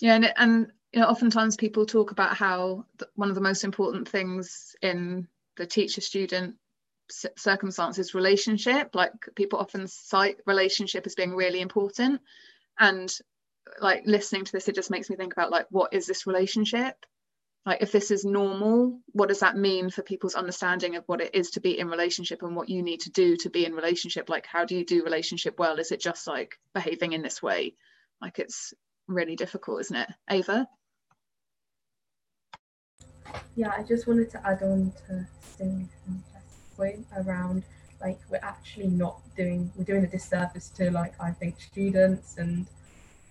[0.00, 2.84] Yeah and, and you know oftentimes people talk about how
[3.14, 5.26] one of the most important things in
[5.56, 6.56] the teacher student
[7.38, 8.94] circumstances relationship.
[8.94, 12.20] Like people often cite relationship as being really important.
[12.78, 13.10] And
[13.80, 16.94] like listening to this it just makes me think about like what is this relationship?
[17.66, 21.34] Like if this is normal what does that mean for people's understanding of what it
[21.34, 24.28] is to be in relationship and what you need to do to be in relationship?
[24.28, 25.78] Like how do you do relationship well?
[25.78, 27.74] Is it just like behaving in this way?
[28.20, 28.72] Like it's
[29.06, 30.08] really difficult isn't it?
[30.30, 30.66] Ava?
[33.54, 35.26] Yeah i just wanted to add on to
[35.60, 35.88] and
[36.76, 37.62] point around
[38.00, 42.66] like we're actually not doing we're doing a disservice to like i think students and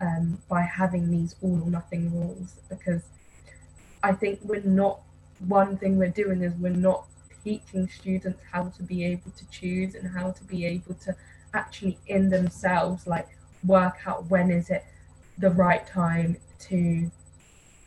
[0.02, 3.02] um, by having these all or nothing rules because
[4.04, 5.00] I think we're not
[5.48, 7.06] one thing we're doing is we're not
[7.44, 11.16] teaching students how to be able to choose and how to be able to
[11.54, 13.28] actually in themselves like
[13.66, 14.86] work out when is it
[15.38, 17.10] the right time to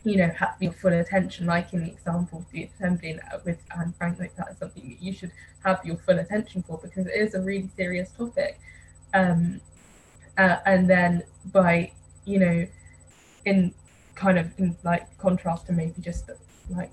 [0.03, 1.45] you know have your full attention.
[1.45, 5.01] Like in the example of the assembly with Anne Frank like that is something that
[5.01, 5.31] you should
[5.63, 8.59] have your full attention for because it is a really serious topic.
[9.13, 9.61] Um
[10.37, 11.91] uh, and then by
[12.25, 12.67] you know
[13.45, 13.73] in
[14.15, 16.29] kind of in like contrast to maybe just
[16.69, 16.91] like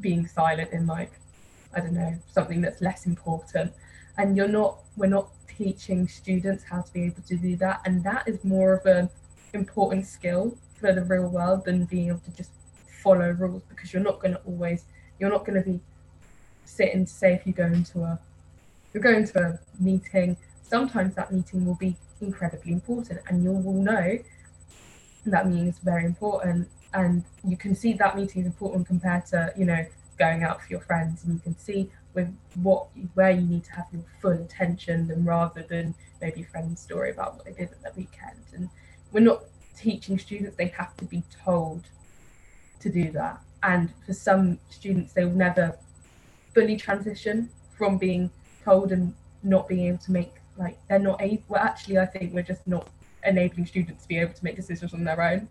[0.00, 1.12] being silent in like
[1.74, 3.72] I don't know something that's less important.
[4.18, 7.80] And you're not we're not teaching students how to be able to do that.
[7.84, 9.08] And that is more of an
[9.52, 12.50] important skill for the real world than being able to just
[13.02, 14.84] follow rules because you're not going to always
[15.18, 15.80] you're not going to be
[16.64, 18.18] sitting say if you go into a
[18.92, 20.36] you're going to a meeting.
[20.62, 24.18] Sometimes that meeting will be incredibly important and you will know
[25.26, 29.52] that meeting is very important and you can see that meeting is important compared to
[29.56, 29.84] you know
[30.18, 33.72] going out for your friends and you can see with what where you need to
[33.72, 37.70] have your full attention and rather than maybe a friend's story about what they did
[37.70, 38.40] at the weekend.
[38.54, 38.70] And
[39.12, 39.44] we're not
[39.76, 41.84] teaching students they have to be told
[42.80, 43.40] to do that.
[43.62, 45.78] And for some students they will never
[46.54, 48.30] fully transition from being
[48.64, 52.32] told and not being able to make like they're not able well actually i think
[52.32, 52.88] we're just not
[53.26, 55.48] enabling students to be able to make decisions on their own.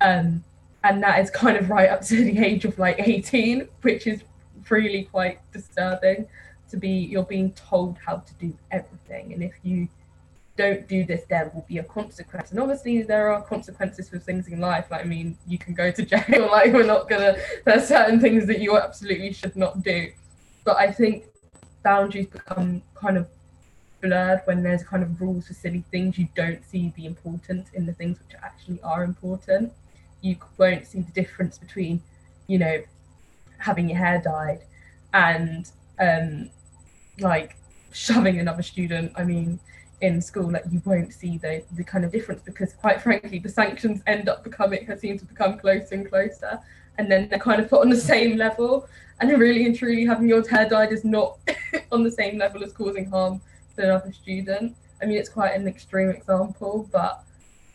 [0.00, 0.44] Um,
[0.84, 4.22] and that is kind of right up to the age of like 18, which is
[4.68, 6.26] really quite disturbing
[6.70, 9.32] to be you're being told how to do everything.
[9.32, 9.88] And if you
[10.56, 12.50] don't do this, there will be a consequence.
[12.50, 14.86] And obviously, there are consequences for things in life.
[14.90, 16.48] Like, I mean, you can go to jail.
[16.50, 17.36] Like, we're not gonna.
[17.64, 20.10] There's certain things that you absolutely should not do.
[20.64, 21.24] But I think
[21.82, 23.28] boundaries become kind of
[24.00, 26.18] blurred when there's kind of rules for silly things.
[26.18, 29.72] You don't see the importance in the things which actually are important.
[30.20, 32.02] You won't see the difference between,
[32.46, 32.82] you know,
[33.58, 34.62] having your hair dyed
[35.12, 36.50] and um,
[37.20, 37.56] like
[37.92, 39.12] shoving another student.
[39.16, 39.58] I mean,
[40.00, 43.48] in school, like you won't see the the kind of difference because, quite frankly, the
[43.48, 46.60] sanctions end up becoming seem to become closer and closer,
[46.98, 48.88] and then they're kind of put on the same level.
[49.20, 51.38] And really and truly, having your hair dyed is not
[51.92, 53.40] on the same level as causing harm
[53.78, 54.76] another student.
[55.00, 57.22] I mean, it's quite an extreme example, but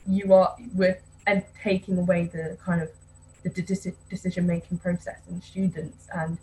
[0.08, 2.90] you are with and taking away the kind of
[3.44, 3.50] the
[4.10, 6.38] decision making process in students, and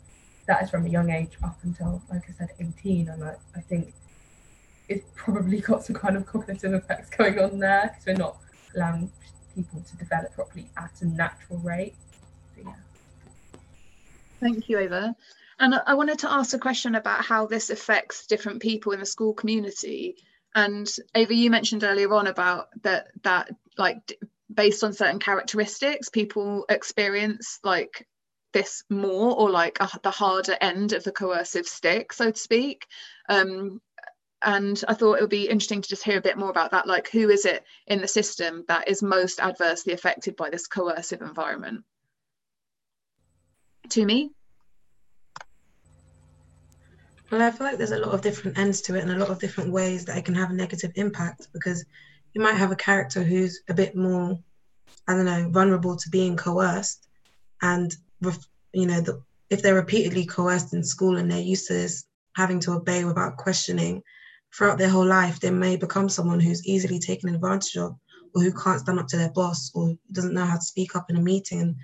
[0.46, 3.08] that is from a young age up until, like I said, 18.
[3.08, 3.94] And I, I think
[4.88, 8.36] it's probably got some kind of cognitive effects going on there because we're not
[8.74, 9.11] allowing
[9.54, 11.94] people to develop properly at a natural rate.
[12.56, 12.72] yeah.
[14.40, 15.14] Thank you, Ava.
[15.61, 19.06] And I wanted to ask a question about how this affects different people in the
[19.06, 20.16] school community.
[20.54, 24.18] And Ava, you mentioned earlier on about that that like
[24.52, 28.08] based on certain characteristics, people experience like
[28.52, 32.84] this more or like a, the harder end of the coercive stick so to speak
[33.28, 33.80] um,
[34.42, 36.86] and I thought it would be interesting to just hear a bit more about that.
[36.86, 41.20] Like, who is it in the system that is most adversely affected by this coercive
[41.20, 41.84] environment?
[43.90, 44.32] To me?
[47.31, 49.31] Well, I feel like there's a lot of different ends to it and a lot
[49.31, 51.85] of different ways that it can have a negative impact because
[52.35, 54.37] you might have a character who's a bit more,
[55.07, 57.07] I don't know, vulnerable to being coerced.
[57.62, 57.95] And,
[58.72, 62.05] you know, the, if they're repeatedly coerced in school and they're used to this,
[62.35, 64.03] having to obey without questioning,
[64.53, 67.97] throughout their whole life, they may become someone who's easily taken advantage of
[68.35, 71.09] or who can't stand up to their boss or doesn't know how to speak up
[71.09, 71.76] in a meeting and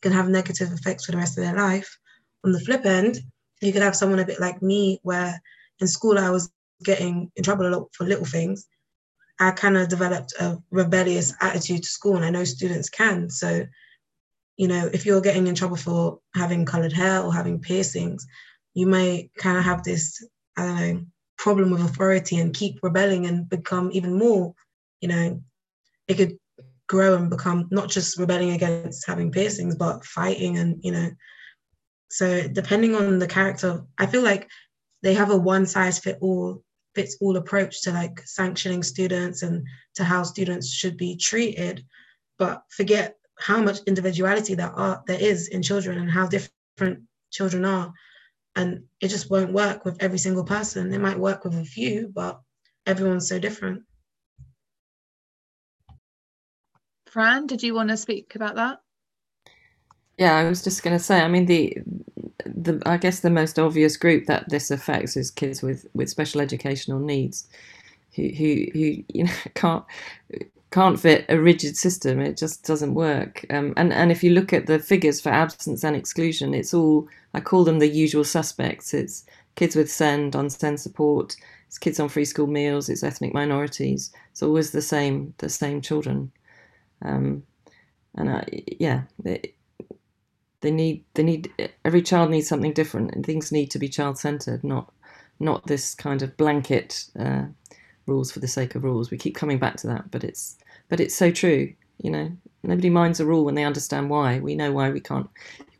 [0.00, 1.98] can have negative effects for the rest of their life.
[2.44, 3.20] On the flip end,
[3.60, 5.40] you could have someone a bit like me where
[5.80, 6.52] in school I was
[6.82, 8.66] getting in trouble a lot for little things.
[9.40, 13.30] I kind of developed a rebellious attitude to school, and I know students can.
[13.30, 13.66] So,
[14.56, 18.26] you know, if you're getting in trouble for having colored hair or having piercings,
[18.74, 20.24] you may kind of have this,
[20.56, 21.04] I don't know,
[21.36, 24.54] problem with authority and keep rebelling and become even more,
[25.00, 25.40] you know,
[26.06, 26.38] it could
[26.88, 31.10] grow and become not just rebelling against having piercings, but fighting and, you know,
[32.14, 34.48] so depending on the character, I feel like
[35.02, 36.62] they have a one size fit all
[36.94, 41.84] fits all approach to like sanctioning students and to how students should be treated,
[42.38, 47.00] but forget how much individuality there are there is in children and how different
[47.32, 47.92] children are
[48.54, 50.94] and it just won't work with every single person.
[50.94, 52.40] It might work with a few, but
[52.86, 53.82] everyone's so different.
[57.08, 58.83] Fran, did you want to speak about that?
[60.18, 61.20] Yeah, I was just going to say.
[61.20, 61.76] I mean, the
[62.46, 66.40] the I guess the most obvious group that this affects is kids with with special
[66.40, 67.48] educational needs,
[68.14, 69.84] who who who you know can't
[70.70, 72.20] can't fit a rigid system.
[72.20, 73.44] It just doesn't work.
[73.50, 77.08] Um, and and if you look at the figures for absence and exclusion, it's all
[77.34, 78.94] I call them the usual suspects.
[78.94, 79.24] It's
[79.56, 81.36] kids with SEND on SEND support.
[81.68, 82.88] It's kids on free school meals.
[82.88, 84.12] It's ethnic minorities.
[84.32, 86.32] It's always the same the same children.
[87.02, 87.44] Um,
[88.16, 88.46] and I,
[88.80, 89.54] yeah, they,
[90.64, 91.52] they need they need
[91.84, 94.92] every child needs something different, and things need to be child centered, not
[95.38, 97.44] not this kind of blanket uh,
[98.06, 99.10] rules for the sake of rules.
[99.10, 100.56] We keep coming back to that, but it's
[100.88, 101.72] but it's so true.
[101.98, 104.40] You know, nobody minds a rule when they understand why.
[104.40, 105.28] We know why we can't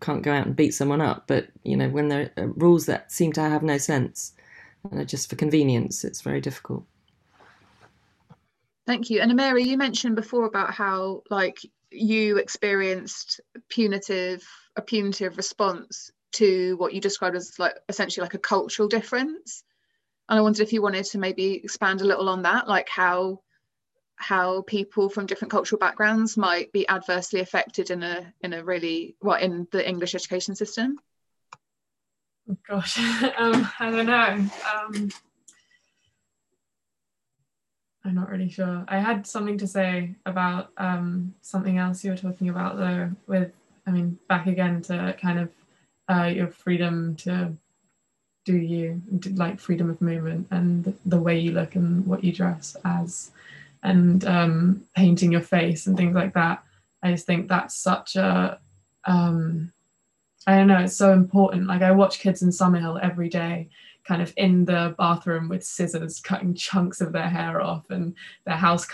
[0.00, 1.24] can't go out and beat someone up.
[1.26, 4.32] But you know, when there are rules that seem to have no sense
[4.90, 6.84] and are just for convenience, it's very difficult.
[8.86, 9.20] Thank you.
[9.20, 11.58] And Mary, you mentioned before about how like
[11.90, 18.38] you experienced punitive a punitive response to what you described as like essentially like a
[18.38, 19.62] cultural difference.
[20.28, 23.40] And I wondered if you wanted to maybe expand a little on that, like how
[24.16, 29.16] how people from different cultural backgrounds might be adversely affected in a in a really
[29.20, 30.98] well in the English education system?
[32.68, 32.98] Gosh,
[33.38, 34.46] um, I don't know.
[34.74, 35.10] Um,
[38.04, 38.84] I'm not really sure.
[38.88, 43.10] I had something to say about um, something else you were talking about though.
[43.26, 43.52] With
[43.86, 45.50] I mean, back again to kind of
[46.08, 47.52] uh, your freedom to
[48.44, 49.00] do you,
[49.34, 53.30] like freedom of movement and the way you look and what you dress as
[53.82, 56.62] and um, painting your face and things like that.
[57.02, 58.58] I just think that's such a,
[59.04, 59.72] um,
[60.46, 61.66] I don't know, it's so important.
[61.66, 63.68] Like I watch kids in Summerhill every day,
[64.06, 68.56] kind of in the bathroom with scissors, cutting chunks of their hair off, and their
[68.56, 68.86] house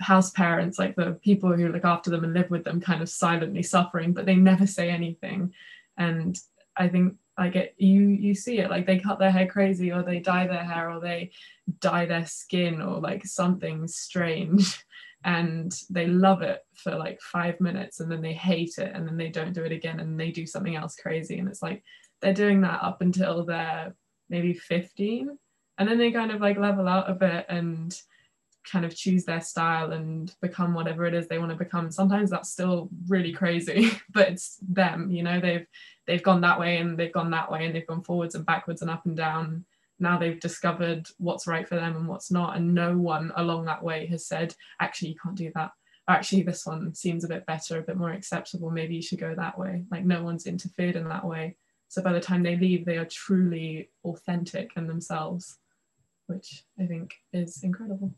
[0.00, 3.08] house parents, like the people who look after them and live with them, kind of
[3.08, 5.52] silently suffering, but they never say anything.
[5.96, 6.38] And
[6.76, 10.02] I think like it, you you see it like they cut their hair crazy or
[10.02, 11.30] they dye their hair or they
[11.80, 14.84] dye their skin or like something strange
[15.24, 19.16] and they love it for like five minutes and then they hate it and then
[19.16, 21.82] they don't do it again and they do something else crazy and it's like
[22.22, 23.94] they're doing that up until they're
[24.28, 25.38] maybe 15
[25.78, 28.00] and then they kind of like level out a bit and
[28.70, 31.90] kind of choose their style and become whatever it is they want to become.
[31.90, 35.40] Sometimes that's still really crazy but it's them you know?
[35.40, 35.66] They've
[36.06, 38.82] they've gone that way and they've gone that way and they've gone forwards and backwards
[38.82, 39.64] and up and down.
[39.98, 43.82] Now they've discovered what's right for them and what's not and no one along that
[43.82, 45.72] way has said actually you can't do that.
[46.08, 48.70] Actually this one seems a bit better a bit more acceptable.
[48.70, 49.84] Maybe you should go that way.
[49.90, 51.56] Like no one's interfered in that way
[51.88, 55.58] so by the time they leave they are truly authentic in themselves
[56.26, 58.12] which i think is incredible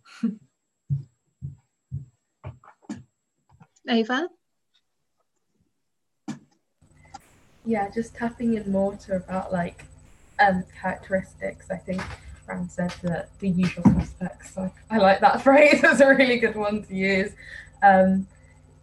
[3.88, 4.28] ava
[7.64, 9.84] yeah just tapping in more to about like
[10.40, 11.70] um, characteristics.
[11.70, 12.02] I think
[12.44, 14.54] Fran said that the usual suspects.
[14.54, 15.80] So I like that phrase.
[15.82, 17.32] It's a really good one to use.
[17.82, 18.26] Um,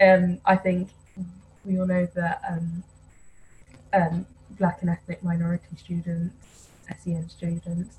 [0.01, 0.89] um, I think
[1.63, 2.83] we all know that um,
[3.93, 4.25] um,
[4.57, 6.69] black and ethnic minority students,
[7.03, 7.95] SEN students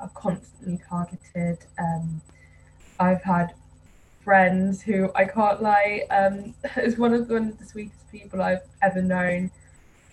[0.00, 1.58] are constantly targeted.
[1.78, 2.20] Um,
[2.98, 3.54] I've had
[4.22, 8.62] friends who I can't lie um, is one of, one of the sweetest people I've
[8.82, 9.50] ever known,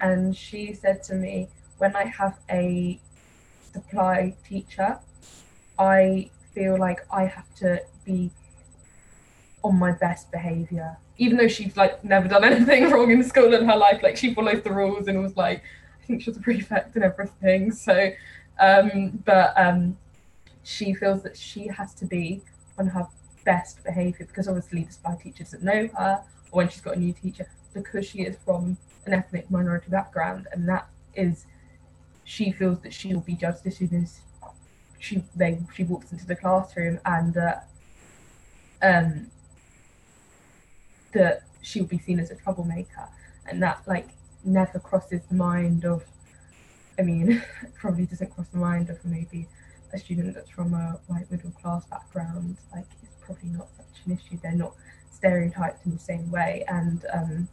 [0.02, 3.00] and she said to me, "When I have a
[3.72, 5.00] supply teacher,
[5.80, 8.32] I feel like I have to be
[9.64, 13.68] on my best behavior even though she's like never done anything wrong in school in
[13.68, 15.64] her life like she follows the rules and was like
[16.04, 18.12] i think she was a prefect and everything so
[18.60, 19.98] um but um
[20.64, 22.42] she feels that she has to be
[22.78, 23.08] on her
[23.46, 27.00] best behavior because obviously the spy teacher doesn't know her or when she's got a
[27.00, 31.46] new teacher because she is from an ethnic minority background and that is
[32.24, 34.22] she feels that she will be judged as soon as
[35.00, 37.56] she they she walks into the classroom and uh,
[38.82, 39.28] um
[41.14, 43.08] that she will be seen as a troublemaker
[43.46, 44.08] and that like
[44.44, 46.04] never crosses the mind of
[47.00, 47.42] i mean
[47.76, 49.48] probably doesn't cross the mind of maybe
[49.94, 54.14] a student that's from a white middle class background like it's probably not such an
[54.14, 54.74] issue they're not
[55.12, 57.48] stereotyped in the same way and um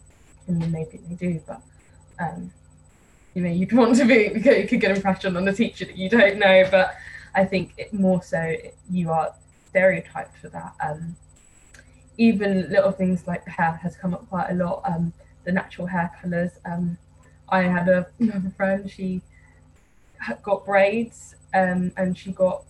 [0.48, 1.60] maybe they do but
[2.18, 2.50] um
[3.34, 5.96] you know you'd want to be you could get an impression on the teacher that
[5.96, 6.94] you don't know but
[7.34, 8.56] I think it, more so
[8.90, 9.32] you are
[9.68, 11.14] stereotyped for that um
[12.20, 14.82] even little things like hair has come up quite a lot.
[14.84, 15.12] Um,
[15.44, 16.52] the natural hair colours.
[16.64, 16.98] Um,
[17.48, 18.90] I had a, another friend.
[18.90, 19.22] She
[20.42, 22.64] got braids, um, and she got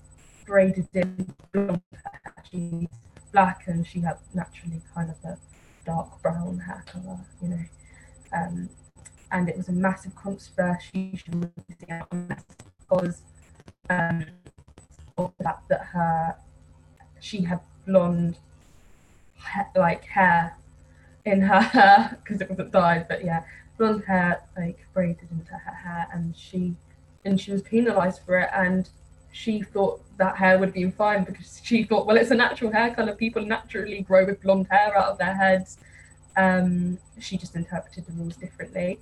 [0.47, 2.35] braided in blonde hair.
[2.51, 2.89] She's
[3.33, 5.39] black, and she had naturally kind of a
[5.85, 7.19] dark brown hair colour.
[7.43, 7.65] You know,
[8.33, 8.69] um,
[9.33, 11.17] and it was a massive controversy.
[11.17, 12.37] She was missing out on
[12.79, 13.23] because
[13.89, 14.25] um,
[15.19, 16.37] of the fact that her
[17.21, 18.39] she had blonde
[19.77, 20.57] like hair
[21.31, 23.43] in her hair because it wasn't dyed, but yeah,
[23.79, 26.75] blonde hair like braided into her hair, and she
[27.25, 28.89] and she was penalised for it, and
[29.33, 32.95] she thought that hair would be fine because she thought, well, it's a natural hair
[32.95, 33.15] color.
[33.15, 35.79] People naturally grow with blonde hair out of their heads.
[36.37, 38.99] Um, she just interpreted the rules differently,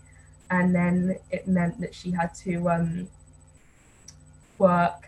[0.50, 3.08] and then it meant that she had to um,
[4.58, 5.07] work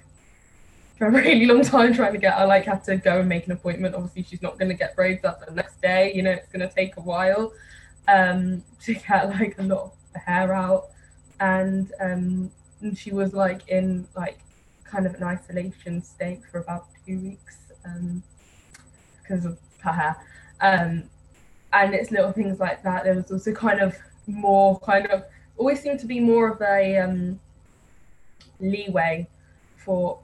[1.01, 3.46] for a really long time trying to get I like had to go and make
[3.46, 3.94] an appointment.
[3.94, 6.12] Obviously, she's not going to get braids up the next day.
[6.14, 7.55] You know, it's going to take a while
[8.07, 10.88] um, to get like a lot of the hair out,
[11.40, 12.51] and, um,
[12.82, 14.40] and she was like in like
[14.84, 18.22] kind of an isolation state for about two weeks um,
[19.22, 20.16] because of her hair.
[20.61, 21.05] Um,
[21.72, 23.05] and it's little things like that.
[23.05, 23.96] There was also kind of
[24.26, 25.24] more kind of
[25.57, 27.40] always seemed to be more of a um,
[28.61, 29.26] leeway
[29.78, 30.18] for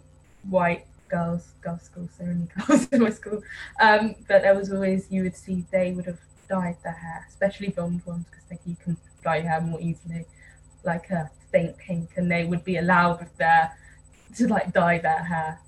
[0.49, 3.42] white girls, girls' there are only girls in my school.
[3.80, 7.68] Um, but there was always, you would see they would have dyed their hair, especially
[7.68, 10.24] blonde ones, because like you can dye your hair more easily,
[10.84, 13.76] like a faint pink, and they would be allowed with their
[14.36, 15.61] to like dye their hair.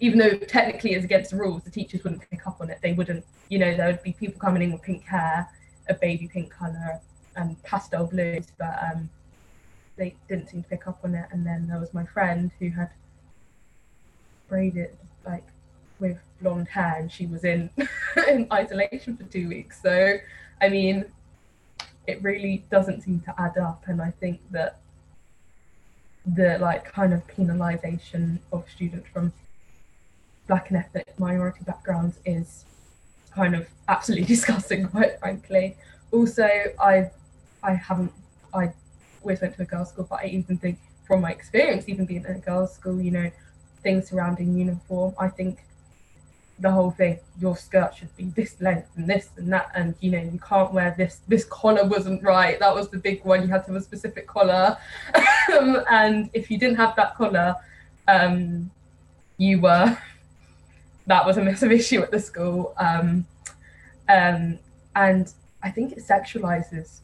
[0.00, 2.78] Even though technically it's against the rules, the teachers wouldn't pick up on it.
[2.82, 5.48] They wouldn't, you know, there would be people coming in with pink hair,
[5.88, 7.00] a baby pink colour,
[7.36, 9.08] and pastel blues, but um,
[9.96, 11.26] they didn't seem to pick up on it.
[11.30, 12.90] And then there was my friend who had
[14.52, 14.94] braided
[15.24, 15.46] like
[15.98, 17.70] with blonde hair and she was in
[18.28, 19.80] in isolation for two weeks.
[19.80, 20.18] So
[20.60, 21.06] i mean
[22.06, 24.80] it really doesn't seem to add up and i think that
[26.38, 29.32] the like kind of penalization of students from
[30.46, 32.64] black and ethnic minority backgrounds is
[33.34, 35.76] kind of absolutely disgusting quite frankly.
[36.12, 36.48] Also
[36.92, 37.10] i
[37.62, 38.12] i haven't
[38.52, 38.70] i
[39.22, 42.24] always went to a girls school but i even think from my experience even being
[42.28, 43.30] in a girls school you know
[43.82, 45.14] things surrounding uniform.
[45.18, 45.58] I think
[46.58, 50.10] the whole thing, your skirt should be this length and this and that, and you
[50.10, 51.20] know, you can't wear this.
[51.28, 52.58] This collar wasn't right.
[52.58, 53.42] That was the big one.
[53.42, 54.76] You had to have a specific collar,
[55.52, 57.56] um, and if you didn't have that collar,
[58.08, 58.70] um,
[59.36, 59.98] you were.
[61.08, 63.26] That was a massive issue at the school, um,
[64.08, 64.60] um,
[64.94, 67.00] and I think it sexualizes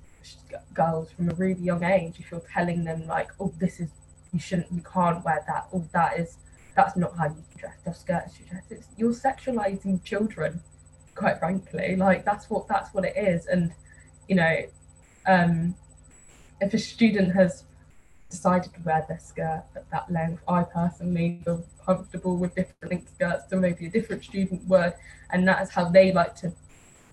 [0.72, 2.14] girls from a really young age.
[2.20, 3.88] If you're telling them like, "Oh, this is
[4.32, 6.36] you shouldn't, you can't wear that," oh, that is
[6.78, 8.62] that's not how you dress your skirts you dress.
[8.70, 10.60] It's you're sexualizing children
[11.16, 11.96] quite frankly.
[11.96, 13.46] Like that's what that's what it is.
[13.46, 13.72] And
[14.28, 14.56] you know
[15.26, 15.74] um
[16.60, 17.64] if a student has
[18.30, 23.14] decided to wear their skirt at that length i personally feel comfortable with different length
[23.14, 24.92] skirts than maybe a different student would.
[25.30, 26.52] And that is how they like to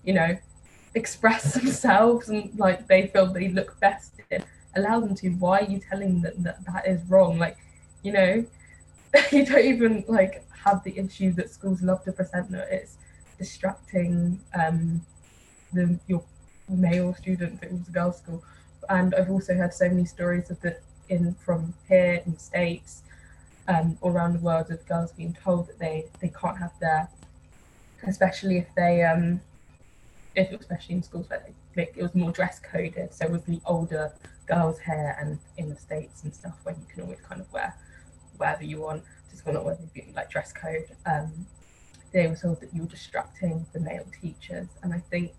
[0.04, 0.38] you know
[0.94, 4.44] express themselves and like they feel they look best in.
[4.76, 5.30] Allow them to.
[5.30, 7.38] Why are you telling them that that is wrong?
[7.38, 7.56] Like
[8.04, 8.44] you know
[9.32, 12.96] you don't even like have the issue that schools love to present that it's
[13.38, 15.00] distracting um,
[15.72, 16.22] the your
[16.68, 17.62] male students.
[17.62, 18.42] It was a girls' school,
[18.88, 20.76] and I've also heard so many stories of the
[21.08, 23.02] in from here in the states,
[23.68, 27.08] um, all around the world of girls being told that they they can't have their,
[28.06, 29.40] especially if they um,
[30.34, 31.44] if especially in schools where
[31.74, 34.12] they, it was more dress coded, so with the older
[34.46, 37.74] girls' hair and in the states and stuff where you can always kind of wear
[38.38, 40.86] whatever you want, just not whether it be like dress code.
[41.04, 41.46] Um,
[42.12, 45.32] they were told that you were distracting the male teachers, and I think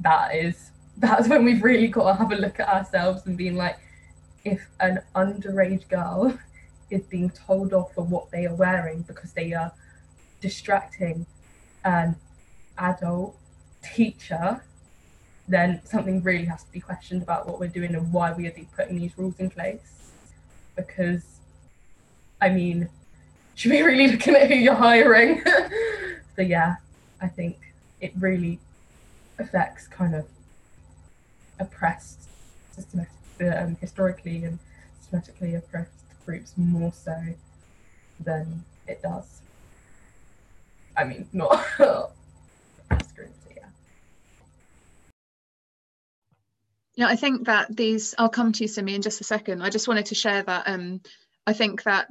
[0.00, 3.56] that is that's when we've really got to have a look at ourselves and being
[3.56, 3.78] like,
[4.44, 6.36] if an underage girl
[6.90, 9.72] is being told off for what they are wearing because they are
[10.40, 11.26] distracting
[11.84, 12.16] an
[12.78, 13.36] adult
[13.82, 14.62] teacher,
[15.46, 18.54] then something really has to be questioned about what we're doing and why we are
[18.76, 20.12] putting these rules in place.
[20.76, 21.37] Because,
[22.40, 22.88] I mean,
[23.54, 25.42] should be really looking at who you're hiring.
[26.36, 26.76] so yeah,
[27.20, 27.56] I think
[28.00, 28.60] it really
[29.38, 30.26] affects kind of
[31.58, 32.28] oppressed,
[32.72, 34.58] systematic, um, historically and
[35.00, 35.90] systematically oppressed
[36.24, 37.16] groups more so
[38.20, 39.40] than it does.
[40.96, 42.06] I mean, not yeah.
[46.94, 49.62] Yeah, I think that these, I'll come to you, Simi, in just a second.
[49.62, 51.00] I just wanted to share that um,
[51.48, 52.08] I think that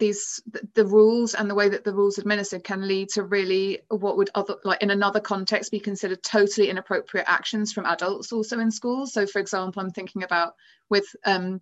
[0.00, 0.42] these
[0.74, 4.30] the rules and the way that the rules administered can lead to really what would
[4.34, 9.12] other like in another context be considered totally inappropriate actions from adults also in schools.
[9.12, 10.54] So, for example, I'm thinking about
[10.90, 11.60] with um,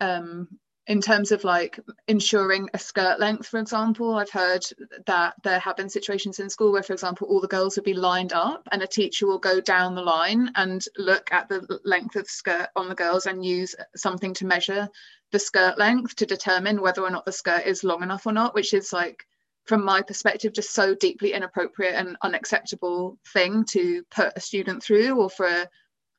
[0.00, 0.46] um,
[0.88, 1.78] in terms of like
[2.08, 4.64] ensuring a skirt length, for example, I've heard
[5.06, 7.94] that there have been situations in school where, for example, all the girls would be
[7.94, 12.16] lined up and a teacher will go down the line and look at the length
[12.16, 14.88] of skirt on the girls and use something to measure
[15.30, 18.54] the skirt length to determine whether or not the skirt is long enough or not,
[18.54, 19.24] which is like,
[19.66, 25.14] from my perspective, just so deeply inappropriate and unacceptable thing to put a student through
[25.14, 25.68] or for a,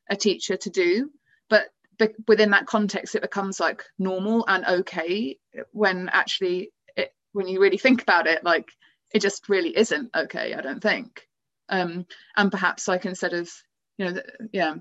[0.10, 1.12] a teacher to do.
[1.50, 1.66] But
[2.28, 5.38] within that context, it becomes like normal and okay
[5.72, 8.72] when actually, it, when you really think about it, like
[9.14, 11.28] it just really isn't okay, I don't think.
[11.70, 13.52] Um, and perhaps like instead of,
[13.98, 14.76] you know, yeah,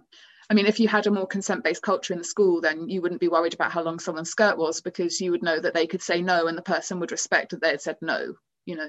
[0.51, 3.01] I mean, if you had a more consent based culture in the school, then you
[3.01, 5.87] wouldn't be worried about how long someone's skirt was because you would know that they
[5.87, 8.35] could say no and the person would respect that they had said no,
[8.67, 8.89] you know.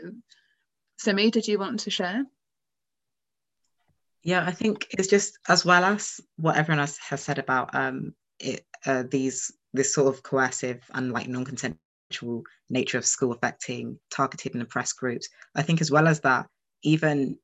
[0.98, 2.26] Simi, did you want to share?
[4.24, 8.14] Yeah, I think it's just as well as what everyone else has said about um,
[8.44, 14.54] it, uh, these this sort of coercive and like non-consensual nature of school affecting targeted
[14.54, 15.28] and oppressed groups.
[15.56, 16.48] I think as well as that,
[16.84, 17.40] even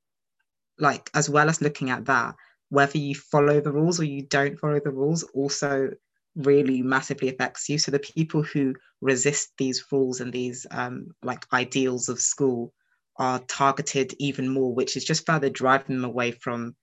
[0.78, 2.36] like as well as looking at that,
[2.70, 5.92] whether you follow the rules or you don't follow the rules also
[6.36, 7.80] really massively affects you.
[7.80, 12.74] So the people who resist these rules and these um, like ideals of school
[13.18, 16.76] are targeted even more, which is just further driving them away from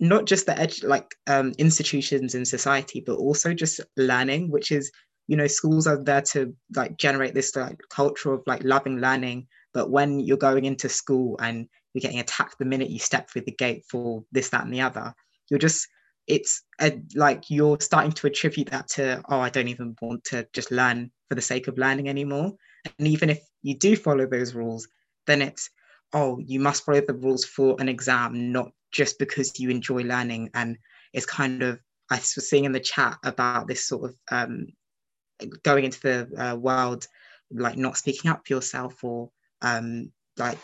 [0.00, 4.90] not just the edge like um, institutions in society, but also just learning, which is
[5.26, 9.46] you know schools are there to like generate this like culture of like loving learning.
[9.72, 13.42] But when you're going into school and you're getting attacked the minute you step through
[13.42, 15.14] the gate for this, that, and the other.
[15.48, 15.88] You're just
[16.26, 20.46] it's a, like you're starting to attribute that to oh i don't even want to
[20.54, 22.52] just learn for the sake of learning anymore
[22.98, 24.88] and even if you do follow those rules
[25.26, 25.68] then it's
[26.14, 30.48] oh you must follow the rules for an exam not just because you enjoy learning
[30.54, 30.78] and
[31.12, 31.78] it's kind of
[32.10, 34.66] i was seeing in the chat about this sort of um,
[35.62, 37.06] going into the uh, world
[37.50, 39.30] like not speaking up for yourself or
[39.62, 40.58] um, like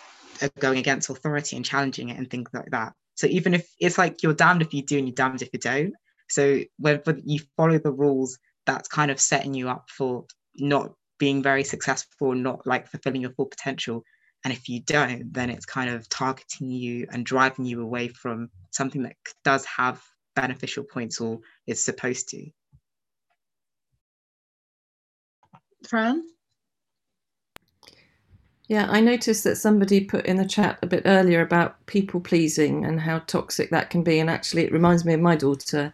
[0.58, 2.94] going against authority and challenging it and things like that.
[3.14, 5.58] So even if it's like you're damned if you do and you're damned if you
[5.58, 5.94] don't.
[6.28, 10.24] So whether you follow the rules, that's kind of setting you up for
[10.56, 14.04] not being very successful, not like fulfilling your full potential.
[14.44, 18.50] And if you don't, then it's kind of targeting you and driving you away from
[18.70, 20.02] something that does have
[20.34, 22.46] beneficial points or is supposed to.
[25.88, 26.24] Fran?
[28.68, 32.84] Yeah, I noticed that somebody put in the chat a bit earlier about people pleasing
[32.84, 34.20] and how toxic that can be.
[34.20, 35.92] And actually, it reminds me of my daughter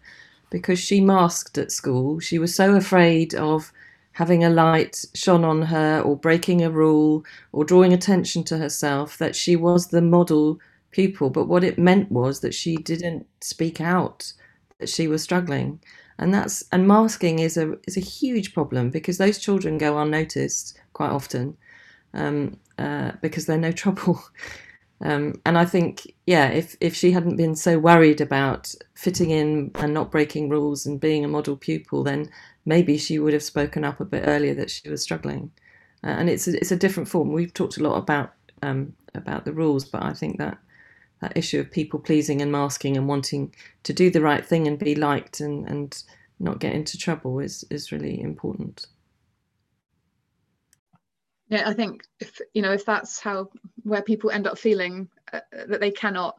[0.50, 2.20] because she masked at school.
[2.20, 3.72] She was so afraid of
[4.16, 9.18] having a light shone on her or breaking a rule or drawing attention to herself
[9.18, 10.58] that she was the model
[10.90, 11.28] pupil.
[11.28, 14.32] But what it meant was that she didn't speak out
[14.78, 15.80] that she was struggling.
[16.18, 20.80] And that's and masking is a is a huge problem because those children go unnoticed
[20.94, 21.58] quite often.
[22.14, 24.22] Um, uh, because they're no trouble.
[25.02, 29.70] Um, and I think, yeah, if, if she hadn't been so worried about fitting in
[29.74, 32.30] and not breaking rules and being a model pupil, then
[32.66, 35.52] maybe she would have spoken up a bit earlier that she was struggling.
[36.04, 37.32] Uh, and it's a, it's a different form.
[37.32, 40.58] We've talked a lot about um, about the rules, but I think that
[41.20, 43.54] that issue of people pleasing and masking and wanting
[43.84, 46.02] to do the right thing and be liked and, and
[46.38, 48.86] not get into trouble is is really important.
[51.48, 53.48] Yeah, I think if you know if that's how
[53.84, 56.38] where people end up feeling uh, that they cannot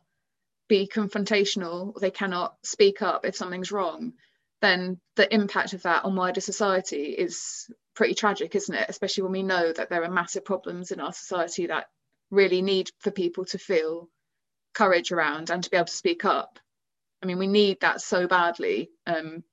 [0.67, 4.13] be confrontational, they cannot speak up if something's wrong,
[4.61, 8.89] then the impact of that on wider society is pretty tragic, isn't it?
[8.89, 11.87] Especially when we know that there are massive problems in our society that
[12.31, 14.09] really need for people to feel
[14.73, 16.59] courage around and to be able to speak up.
[17.21, 18.91] I mean, we need that so badly.
[19.05, 19.43] Um,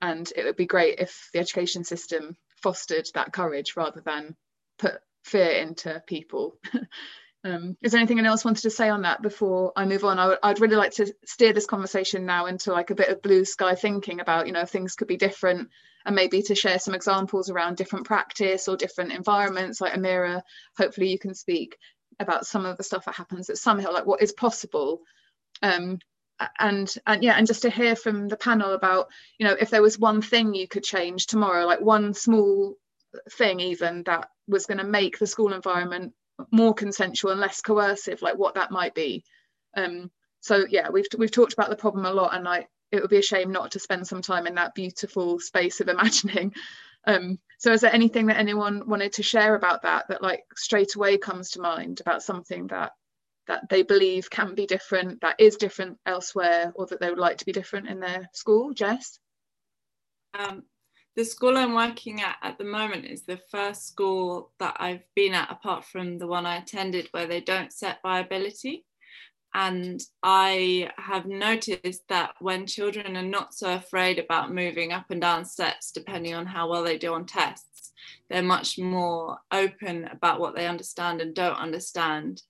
[0.00, 4.36] and it would be great if the education system fostered that courage rather than
[4.78, 6.58] put fear into people.
[7.44, 10.18] Um, is there anything anyone else wanted to say on that before I move on?
[10.18, 13.20] I w- I'd really like to steer this conversation now into like a bit of
[13.20, 15.68] blue sky thinking about, you know, things could be different
[16.06, 19.78] and maybe to share some examples around different practice or different environments.
[19.78, 20.40] Like Amira,
[20.78, 21.76] hopefully you can speak
[22.18, 25.02] about some of the stuff that happens at Summerhill, like what is possible.
[25.62, 25.98] Um,
[26.58, 29.82] and and yeah, and just to hear from the panel about, you know, if there
[29.82, 32.74] was one thing you could change tomorrow, like one small
[33.30, 36.14] thing even that was going to make the school environment
[36.50, 39.24] more consensual and less coercive, like what that might be.
[39.76, 40.10] Um,
[40.40, 43.18] so yeah, we've we've talked about the problem a lot, and like it would be
[43.18, 46.52] a shame not to spend some time in that beautiful space of imagining.
[47.06, 50.94] Um, so is there anything that anyone wanted to share about that that like straight
[50.94, 52.92] away comes to mind about something that
[53.46, 57.38] that they believe can be different, that is different elsewhere, or that they would like
[57.38, 58.72] to be different in their school?
[58.72, 59.18] Jess?
[60.32, 60.64] Um,
[61.16, 65.34] the school I'm working at at the moment is the first school that I've been
[65.34, 68.84] at, apart from the one I attended, where they don't set viability.
[69.56, 75.20] And I have noticed that when children are not so afraid about moving up and
[75.20, 77.92] down sets, depending on how well they do on tests,
[78.28, 82.42] they're much more open about what they understand and don't understand.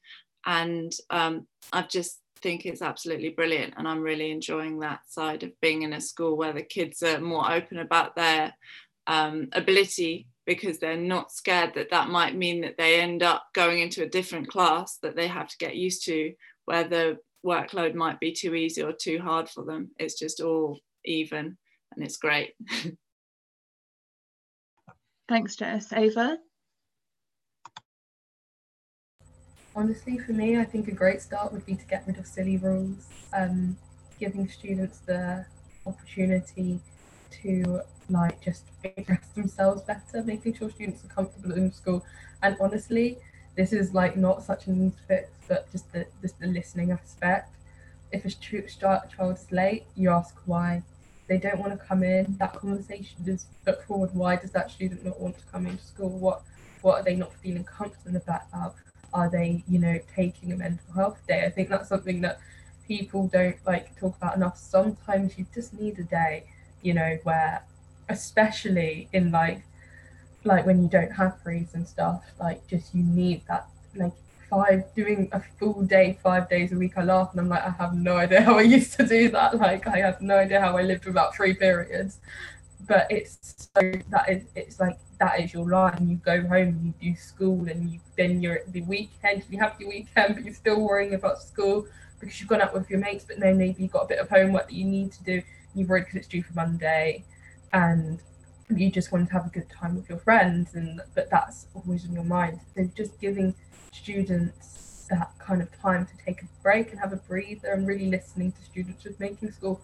[0.46, 5.60] And um, I've just think it's absolutely brilliant and i'm really enjoying that side of
[5.62, 8.52] being in a school where the kids are more open about their
[9.06, 13.80] um, ability because they're not scared that that might mean that they end up going
[13.80, 16.34] into a different class that they have to get used to
[16.66, 19.90] where the workload might be too easy or too hard for them.
[19.98, 21.56] It's just all even
[21.94, 22.54] and it's great.
[25.28, 25.92] Thanks jess.
[25.92, 26.38] Ava
[29.74, 32.56] honestly, for me, I think a great start would be to get rid of silly
[32.56, 33.76] rules, um,
[34.18, 35.44] giving students the
[35.86, 36.80] opportunity
[37.42, 42.04] to like just express themselves better, making sure students are comfortable in school.
[42.42, 43.18] And honestly,
[43.56, 47.50] this is like not such an fix, but just the just the listening aspect.
[48.12, 50.82] If a child is late, you ask why.
[51.26, 52.36] They don't want to come in.
[52.38, 54.10] That conversation is put forward.
[54.12, 56.10] Why does that student not want to come into school?
[56.10, 56.42] What
[56.82, 58.76] what are they not feeling comfortable about?
[59.14, 61.44] Are they you know taking a mental health day?
[61.46, 62.40] I think that's something that
[62.86, 64.58] people don't like talk about enough.
[64.58, 66.44] Sometimes you just need a day
[66.84, 67.64] you know where
[68.08, 69.64] especially in like
[70.44, 74.12] like when you don't have freeze and stuff like just you need that like
[74.50, 77.70] five doing a full day five days a week i laugh and i'm like i
[77.70, 79.58] have no idea how i used to do that.
[79.58, 82.18] Like i have no idea how i lived without three periods
[82.86, 86.94] but it's so that is it's like that is your life and you go home
[87.00, 90.44] you do school and you then you're at the weekend you have your weekend but
[90.44, 91.86] you're still worrying about school
[92.20, 94.28] because you've gone out with your mates but then maybe you've got a bit of
[94.28, 95.42] homework that you need to do
[95.74, 97.24] you've worried because it's due for monday
[97.72, 98.20] and
[98.70, 102.04] you just want to have a good time with your friends and but that's always
[102.04, 102.60] in your mind.
[102.74, 103.54] So just giving
[103.92, 108.06] students that kind of time to take a break and have a breather and really
[108.06, 109.80] listening to students just making school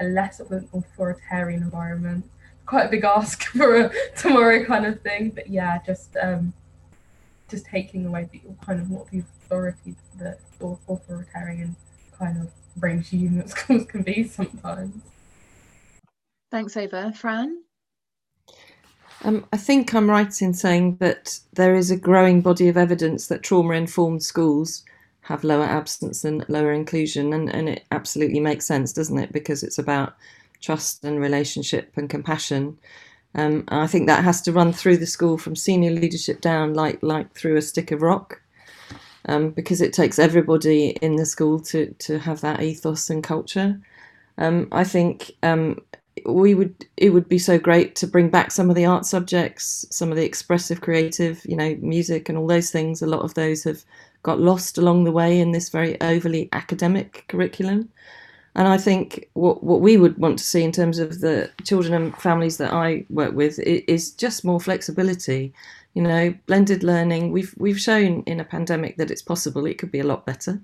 [0.00, 2.24] a less of an authoritarian environment.
[2.66, 6.52] Quite a big ask for a tomorrow kind of thing, but yeah, just um,
[7.48, 11.76] just taking away the kind of what the authority, the authoritarian
[12.18, 15.02] kind of regime that schools can be sometimes.
[16.50, 17.12] Thanks, Ava.
[17.12, 17.62] Fran?
[19.24, 23.26] Um, I think I'm right in saying that there is a growing body of evidence
[23.28, 24.84] that trauma informed schools
[25.24, 29.32] have lower absence and lower inclusion and, and it absolutely makes sense doesn't it?
[29.32, 30.14] Because it's about
[30.60, 32.78] trust and relationship and compassion.
[33.34, 36.74] Um, and I think that has to run through the school from senior leadership down
[36.74, 38.40] like like through a stick of rock
[39.26, 43.80] um, because it takes everybody in the school to to have that ethos and culture.
[44.38, 45.80] Um, I think um,
[46.26, 49.86] we would it would be so great to bring back some of the art subjects
[49.90, 53.02] some of the expressive creative you know music and all those things.
[53.02, 53.84] A lot of those have
[54.24, 57.88] got lost along the way in this very overly academic curriculum.
[58.56, 61.94] And I think what, what we would want to see in terms of the children
[61.94, 65.52] and families that I work with is just more flexibility,
[65.94, 67.32] You know, blended learning.
[67.32, 69.66] We've we've shown in a pandemic that it's possible.
[69.66, 70.60] It could be a lot better.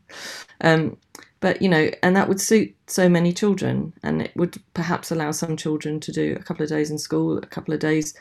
[0.61, 0.97] Um,
[1.41, 5.33] but you know, and that would suit so many children, and it would perhaps allow
[5.33, 8.15] some children to do a couple of days in school, a couple of days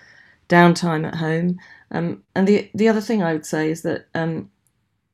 [0.50, 1.58] downtime at home.
[1.92, 4.50] Um, and the the other thing I would say is that um,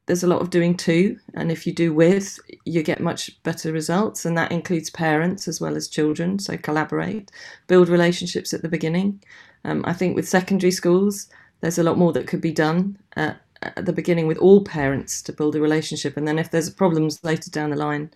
[0.05, 3.71] there's a lot of doing too, and if you do with, you get much better
[3.71, 6.37] results, and that includes parents as well as children.
[6.37, 7.31] So collaborate,
[7.67, 9.23] build relationships at the beginning.
[9.63, 11.27] Um, I think with secondary schools,
[11.61, 15.23] there's a lot more that could be done at, at the beginning with all parents
[15.23, 18.11] to build a relationship, and then if there's problems later down the line,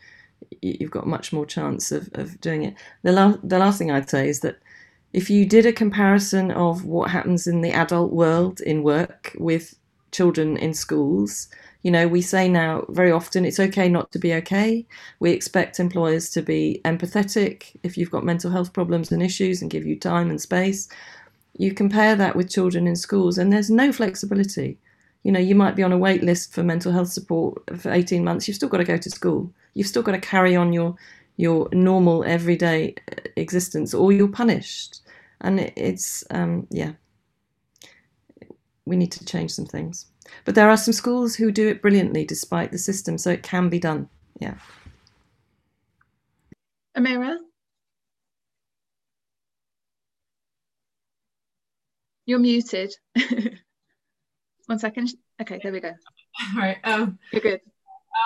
[0.62, 2.76] you've got much more chance of, of doing it.
[3.02, 4.60] The, la- the last thing I'd say is that
[5.12, 9.76] if you did a comparison of what happens in the adult world in work with
[10.12, 11.50] children in schools,
[11.84, 14.86] you know, we say now very often it's okay not to be okay.
[15.20, 19.72] We expect employers to be empathetic if you've got mental health problems and issues and
[19.72, 20.90] give you time and space.
[21.58, 24.78] You compare that with children in schools, and there's no flexibility.
[25.24, 28.24] You know, you might be on a wait list for mental health support for 18
[28.24, 28.48] months.
[28.48, 29.54] You've still got to go to school.
[29.74, 30.96] You've still got to carry on your
[31.38, 35.02] your normal everyday uh, existence, or you're punished.
[35.42, 36.94] And it's um, yeah,
[38.86, 40.09] we need to change some things.
[40.46, 43.70] But there are some schools who do it brilliantly despite the system, so it can
[43.70, 44.10] be done.
[44.40, 44.56] Yeah.
[46.98, 47.38] Amira?
[52.26, 52.94] You're muted.
[54.68, 55.10] One second.
[55.42, 55.90] Okay, there we go.
[56.56, 56.78] All right.
[56.84, 57.62] Um, You're good.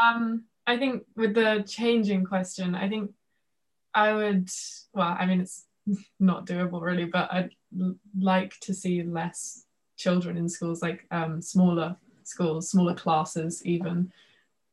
[0.03, 3.11] Um, I think with the changing question, I think
[3.93, 4.49] I would,
[4.93, 5.65] well, I mean, it's
[6.19, 7.51] not doable really, but I'd
[8.17, 9.62] like to see less
[9.97, 14.11] children in schools, like um, smaller schools, smaller classes even,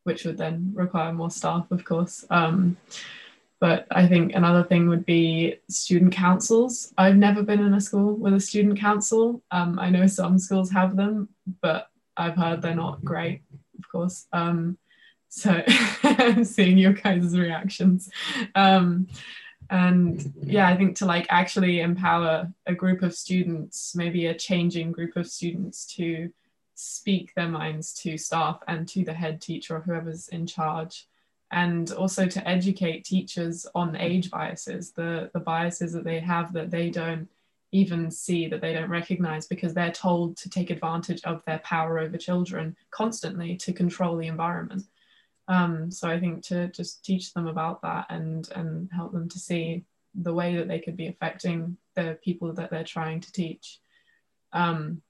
[0.05, 2.25] which would then require more staff, of course.
[2.31, 2.77] Um,
[3.61, 6.95] but I think another thing would be student councils.
[6.97, 9.43] I've never been in a school with a student council.
[9.51, 11.29] Um, I know some schools have them,
[11.61, 13.43] but I've heard they're not great,
[13.79, 14.27] of course.
[14.33, 14.79] Um,
[15.29, 15.63] so
[16.43, 18.11] seeing your guys' reactions.
[18.55, 19.09] Um,
[19.71, 20.69] and yeah.
[20.69, 25.27] i think to like actually empower a group of students maybe a changing group of
[25.27, 26.31] students to
[26.81, 31.07] speak their minds to staff and to the head teacher or whoever's in charge.
[31.53, 36.71] And also to educate teachers on age biases the the biases that they have that
[36.71, 37.29] they don't
[37.73, 41.99] even see that they don't recognize because they're told to take advantage of their power
[41.99, 44.85] over children constantly to control the environment
[45.51, 49.39] um, so I think to just teach them about that and and help them to
[49.39, 49.85] see
[50.15, 53.81] the way that they could be affecting the people that they're trying to teach.
[54.53, 55.03] Um,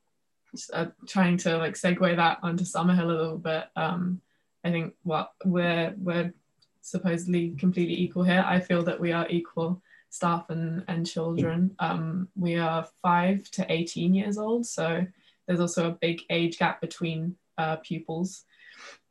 [0.73, 3.65] uh, trying to like segue that onto Summerhill a little bit.
[3.77, 4.23] Um,
[4.65, 6.33] I think what we're we're
[6.81, 8.43] supposedly completely equal here.
[8.47, 11.77] I feel that we are equal staff and, and children.
[11.79, 15.07] Um, we are five to 18 years old, so
[15.47, 18.45] there's also a big age gap between uh, pupils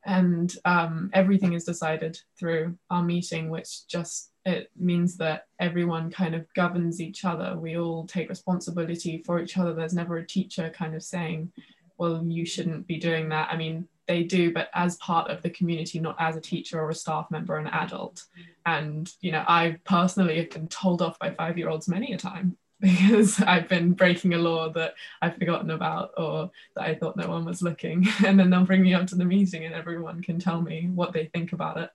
[0.05, 6.33] and um, everything is decided through our meeting which just it means that everyone kind
[6.33, 7.57] of governs each other.
[7.57, 9.73] We all take responsibility for each other.
[9.73, 11.51] There's never a teacher kind of saying
[11.97, 13.49] well you shouldn't be doing that.
[13.51, 16.89] I mean they do but as part of the community not as a teacher or
[16.89, 18.25] a staff member or an adult.
[18.65, 22.17] And you know i personally have been told off by five year olds many a
[22.17, 27.17] time because I've been breaking a law that I've forgotten about or that I thought
[27.17, 28.07] no one was looking.
[28.25, 31.11] And then they'll bring me up to the meeting and everyone can tell me what
[31.11, 31.89] they think about it.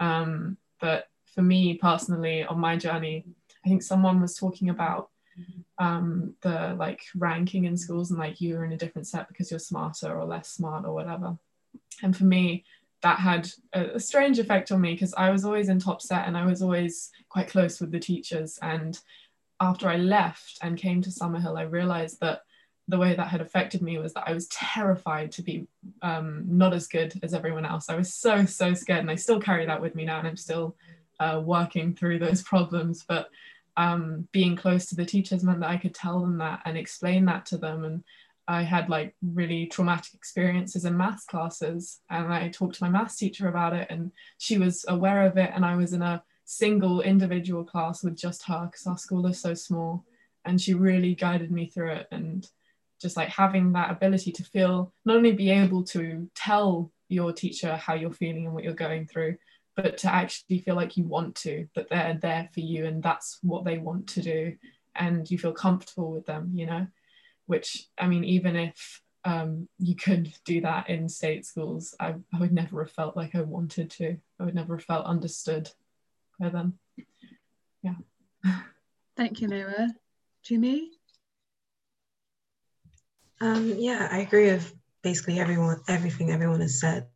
[0.00, 3.24] Um, but for me personally, on my journey,
[3.64, 5.08] I think someone was talking about
[5.78, 9.60] um, the like ranking in schools and like you're in a different set because you're
[9.60, 11.38] smarter or less smart or whatever.
[12.02, 12.64] And for me,
[13.02, 16.36] that had a strange effect on me because I was always in top set and
[16.36, 18.98] I was always quite close with the teachers and
[19.62, 22.42] after I left and came to Summerhill, I realized that
[22.88, 25.68] the way that had affected me was that I was terrified to be
[26.02, 27.88] um, not as good as everyone else.
[27.88, 29.00] I was so, so scared.
[29.00, 30.18] And I still carry that with me now.
[30.18, 30.76] And I'm still
[31.20, 33.04] uh, working through those problems.
[33.06, 33.28] But
[33.76, 37.24] um, being close to the teachers meant that I could tell them that and explain
[37.26, 37.84] that to them.
[37.84, 38.04] And
[38.48, 42.00] I had like really traumatic experiences in maths classes.
[42.10, 43.86] And I talked to my maths teacher about it.
[43.90, 45.52] And she was aware of it.
[45.54, 49.40] And I was in a single individual class with just her because our school is
[49.40, 50.04] so small
[50.44, 52.46] and she really guided me through it and
[53.00, 57.74] just like having that ability to feel not only be able to tell your teacher
[57.76, 59.34] how you're feeling and what you're going through
[59.76, 63.38] but to actually feel like you want to that they're there for you and that's
[63.42, 64.54] what they want to do
[64.94, 66.86] and you feel comfortable with them you know?
[67.46, 72.40] Which i mean even if um, you could do that in state schools I, I
[72.40, 74.16] would never have felt like i wanted to.
[74.40, 75.70] I would never have felt understood
[76.42, 76.78] by them.
[77.82, 77.94] Yeah.
[79.16, 79.88] Thank you, Noah.
[80.42, 80.90] Jimmy?
[83.40, 87.06] Um, yeah, I agree with basically everyone, everything everyone has said.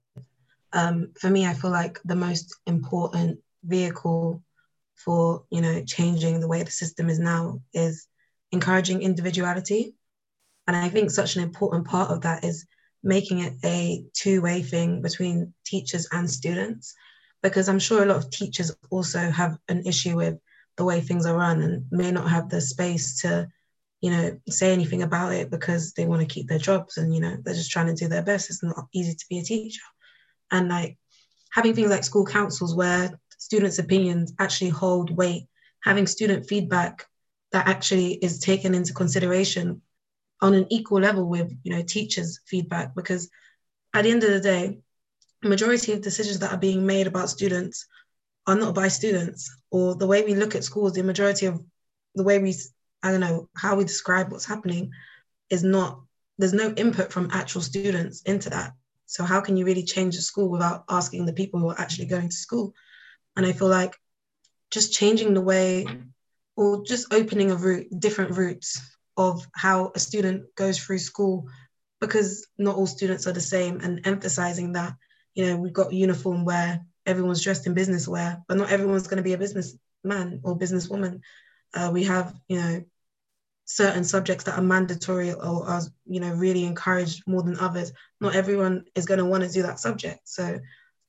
[0.73, 4.43] Um, for me, I feel like the most important vehicle
[4.95, 8.07] for you know changing the way the system is now is
[8.53, 9.95] encouraging individuality,
[10.67, 12.67] and I think such an important part of that is
[13.03, 16.95] making it a two-way thing between teachers and students,
[17.49, 20.39] because I'm sure a lot of teachers also have an issue with
[20.77, 23.49] the way things are run and may not have the space to
[24.01, 27.21] you know, say anything about it because they want to keep their jobs and, you
[27.21, 28.51] know, they're just trying to do their best.
[28.51, 29.83] It's not easy to be a teacher.
[30.51, 30.99] And like
[31.51, 35.49] having things like school councils where students' opinions actually hold weight,
[35.83, 37.07] having student feedback
[37.53, 39.81] that actually is taken into consideration
[40.43, 42.95] on an equal level with, you know, teachers' feedback.
[42.95, 43.31] Because
[43.95, 44.79] at the end of the day,
[45.47, 47.87] majority of decisions that are being made about students
[48.47, 51.61] are not by students or the way we look at schools, the majority of
[52.15, 52.55] the way we
[53.03, 54.91] I don't know, how we describe what's happening
[55.51, 56.01] is not,
[56.39, 58.73] there's no input from actual students into that.
[59.05, 62.07] So how can you really change the school without asking the people who are actually
[62.07, 62.75] going to school?
[63.37, 63.95] And I feel like
[64.71, 65.87] just changing the way
[66.57, 68.81] or just opening a route, different routes
[69.17, 71.49] of how a student goes through school,
[72.01, 74.95] because not all students are the same, and emphasizing that,
[75.37, 79.19] you know, we've got uniform wear, everyone's dressed in business wear, but not everyone's going
[79.19, 81.21] to be a businessman or businesswoman.
[81.75, 82.85] Uh, we have, you know,
[83.67, 87.93] certain subjects that are mandatory or are you know really encouraged more than others.
[88.21, 90.21] Not everyone is going to want to do that subject.
[90.25, 90.61] So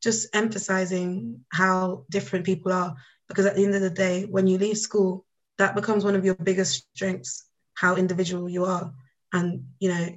[0.03, 2.95] just emphasizing how different people are
[3.27, 5.25] because at the end of the day when you leave school
[5.57, 8.91] that becomes one of your biggest strengths how individual you are.
[9.31, 10.07] And you know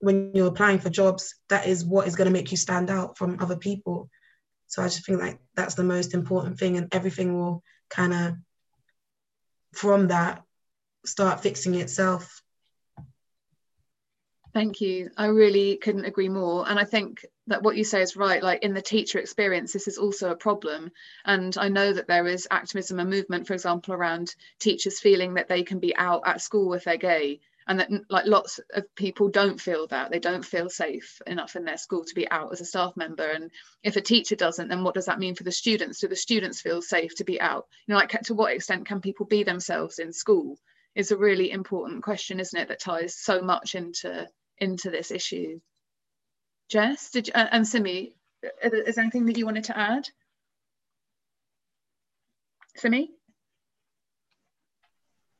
[0.00, 3.18] when you're applying for jobs that is what is going to make you stand out
[3.18, 4.08] from other people
[4.66, 8.34] so i just feel like that's the most important thing and everything will kind of
[9.72, 10.42] from that
[11.04, 12.42] start fixing itself.
[14.54, 15.10] Thank you.
[15.16, 16.68] I really couldn't agree more.
[16.68, 18.42] And I think that what you say is right.
[18.42, 20.90] Like in the teacher experience, this is also a problem.
[21.24, 25.48] And I know that there is activism and movement, for example, around teachers feeling that
[25.48, 27.40] they can be out at school if they're gay.
[27.68, 31.64] And that like lots of people don't feel that they don't feel safe enough in
[31.64, 33.28] their school to be out as a staff member.
[33.28, 33.50] And
[33.82, 36.00] if a teacher doesn't, then what does that mean for the students?
[36.00, 37.66] Do the students feel safe to be out?
[37.86, 40.58] You know, like to what extent can people be themselves in school?
[40.98, 42.68] is a really important question, isn't it?
[42.68, 45.60] That ties so much into into this issue.
[46.68, 48.16] Jess, did you, and Simi,
[48.62, 50.08] is there anything that you wanted to add?
[52.76, 53.10] Simi?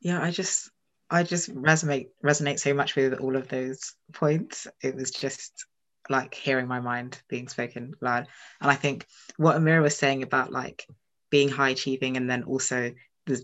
[0.01, 0.71] Yeah, I just
[1.11, 4.67] I just resonate resonate so much with all of those points.
[4.83, 5.67] It was just
[6.11, 8.27] like hearing my mind being spoken loud.
[8.61, 9.07] And I think
[9.37, 10.87] what Amira was saying about like
[11.31, 12.93] being high achieving and then also
[13.27, 13.43] the,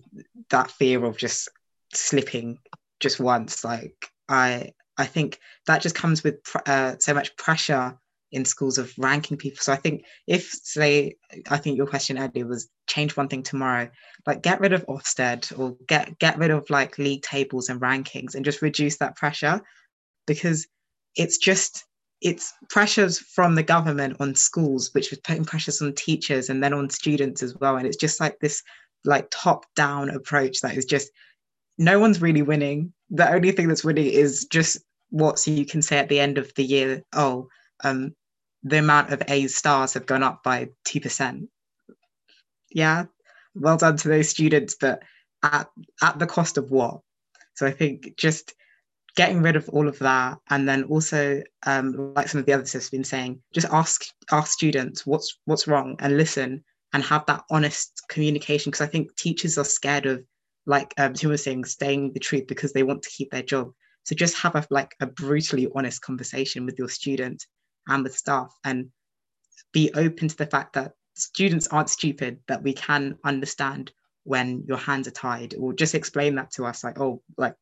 [0.50, 1.48] that fear of just
[1.92, 2.58] slipping
[3.00, 6.36] just once like i i think that just comes with
[6.66, 7.98] uh, so much pressure
[8.34, 9.58] in schools of ranking people.
[9.60, 11.16] So i think if say
[11.50, 13.88] i think your question earlier was change one thing tomorrow
[14.26, 18.34] like get rid of ofsted or get get rid of like league tables and rankings
[18.34, 19.60] and just reduce that pressure
[20.26, 20.66] because
[21.16, 21.84] it's just
[22.24, 26.72] it's pressures from the government on schools which is putting pressures on teachers and then
[26.72, 27.76] on students as well.
[27.76, 28.62] And it's just like this
[29.04, 31.10] like top down approach that is just
[31.76, 32.92] no one's really winning.
[33.10, 34.78] The only thing that's winning is just
[35.10, 37.48] what so you can say at the end of the year, oh,
[37.84, 38.14] um,
[38.64, 41.48] the amount of A stars have gone up by 2%.
[42.70, 43.04] Yeah,
[43.54, 45.02] well done to those students, but
[45.42, 45.68] at,
[46.02, 47.00] at the cost of what?
[47.54, 48.54] So I think just
[49.16, 52.72] getting rid of all of that and then also um, like some of the others
[52.72, 57.44] have been saying just ask ask students what's what's wrong and listen and have that
[57.48, 60.24] honest communication because i think teachers are scared of
[60.66, 63.72] like um, Tim was saying, staying the truth because they want to keep their job.
[64.04, 67.44] So just have a like a brutally honest conversation with your student
[67.88, 68.90] and with staff, and
[69.72, 72.40] be open to the fact that students aren't stupid.
[72.48, 73.92] That we can understand
[74.24, 77.54] when your hands are tied, or just explain that to us, like, oh, like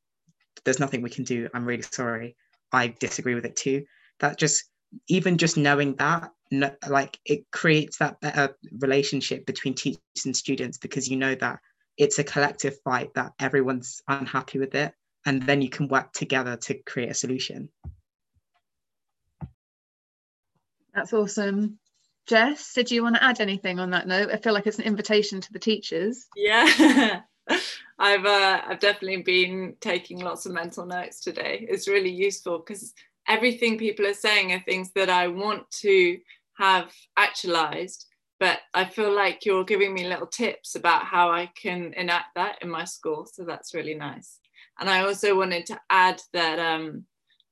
[0.65, 1.49] there's nothing we can do.
[1.55, 2.37] I'm really sorry.
[2.73, 3.85] I disagree with it too.
[4.21, 4.65] That just
[5.09, 10.79] even just knowing that no, like it creates that better relationship between teachers and students
[10.79, 11.61] because you know that
[11.97, 14.93] it's a collective fight that everyone's unhappy with it
[15.25, 17.69] and then you can work together to create a solution
[20.95, 21.79] that's awesome
[22.27, 24.85] jess did you want to add anything on that note i feel like it's an
[24.85, 27.21] invitation to the teachers yeah
[27.99, 32.95] i've uh, i've definitely been taking lots of mental notes today it's really useful because
[33.29, 36.19] everything people are saying are things that i want to
[36.55, 38.07] have actualized
[38.43, 42.59] but I feel like you're giving me little tips about how I can enact that
[42.61, 43.25] in my school.
[43.25, 44.41] So that's really nice.
[44.81, 47.05] And I also wanted to add that um,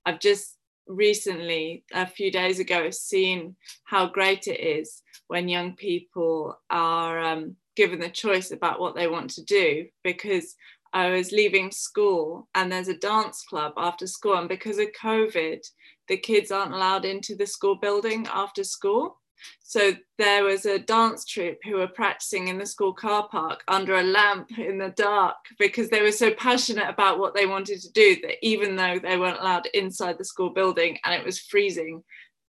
[0.05, 0.57] I've just
[0.91, 7.57] recently, a few days ago, seen how great it is when young people are um,
[7.77, 10.57] given the choice about what they want to do because
[10.93, 14.35] I was leaving school and there's a dance club after school.
[14.35, 15.61] And because of COVID,
[16.09, 19.21] the kids aren't allowed into the school building after school.
[19.63, 23.95] So there was a dance troupe who were practicing in the school car park under
[23.95, 27.93] a lamp in the dark because they were so passionate about what they wanted to
[27.93, 32.03] do that even though they weren't allowed inside the school building and it was freezing,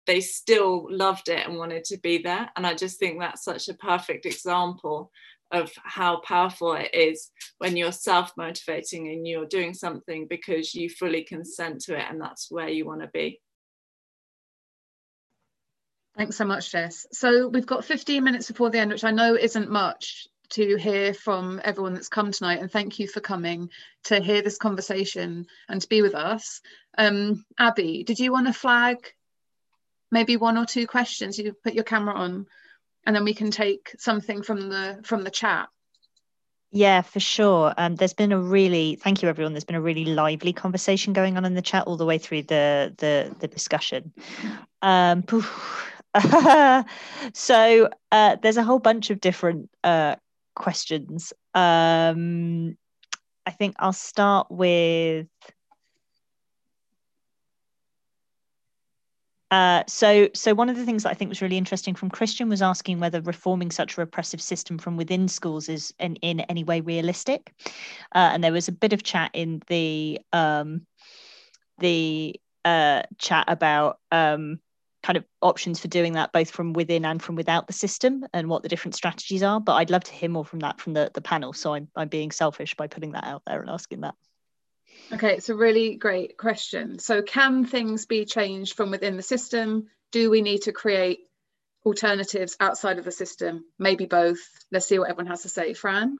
[0.08, 2.50] they still loved it and wanted to be there.
[2.56, 5.12] And I just think that's such a perfect example
[5.52, 10.90] of how powerful it is when you're self motivating and you're doing something because you
[10.90, 13.40] fully consent to it and that's where you want to be.
[16.18, 17.06] Thanks so much, Jess.
[17.12, 21.14] So we've got 15 minutes before the end, which I know isn't much to hear
[21.14, 22.60] from everyone that's come tonight.
[22.60, 23.70] And thank you for coming
[24.06, 26.62] to hear this conversation and to be with us.
[26.98, 28.98] Um, Abby, did you want to flag
[30.12, 31.40] maybe one or two questions?
[31.40, 32.48] You put your camera on
[33.06, 35.70] and then we can take something from the from the chat.
[36.74, 37.74] Yeah, for sure.
[37.78, 39.54] Um, there's been a really thank you everyone.
[39.54, 42.44] There's been a really lively conversation going on in the chat all the way through
[42.44, 44.14] the the the discussion.
[44.82, 45.24] Um,
[47.34, 50.16] so uh, there's a whole bunch of different uh,
[50.56, 51.32] questions.
[51.54, 52.78] Um,
[53.46, 55.28] I think I'll start with.
[59.50, 62.48] Uh, so, so one of the things that I think was really interesting from Christian
[62.48, 66.64] was asking whether reforming such a repressive system from within schools is in, in any
[66.64, 67.54] way realistic.
[68.16, 70.86] Uh, and there was a bit of chat in the um,
[71.80, 74.60] the uh, chat about um,
[75.04, 78.48] kind of options for doing that both from within and from without the system and
[78.48, 81.12] what the different strategies are but i'd love to hear more from that from the,
[81.14, 81.54] the panel.
[81.54, 84.16] So I'm, I'm being selfish by putting that out there and asking that.
[85.14, 87.00] Okay it's a really great question.
[87.00, 89.88] So can things be changed from within the system?
[90.12, 91.20] Do we need to create
[91.86, 93.66] alternatives outside of the system?
[93.80, 94.40] Maybe both.
[94.72, 95.74] Let's see what everyone has to say.
[95.74, 96.18] Fran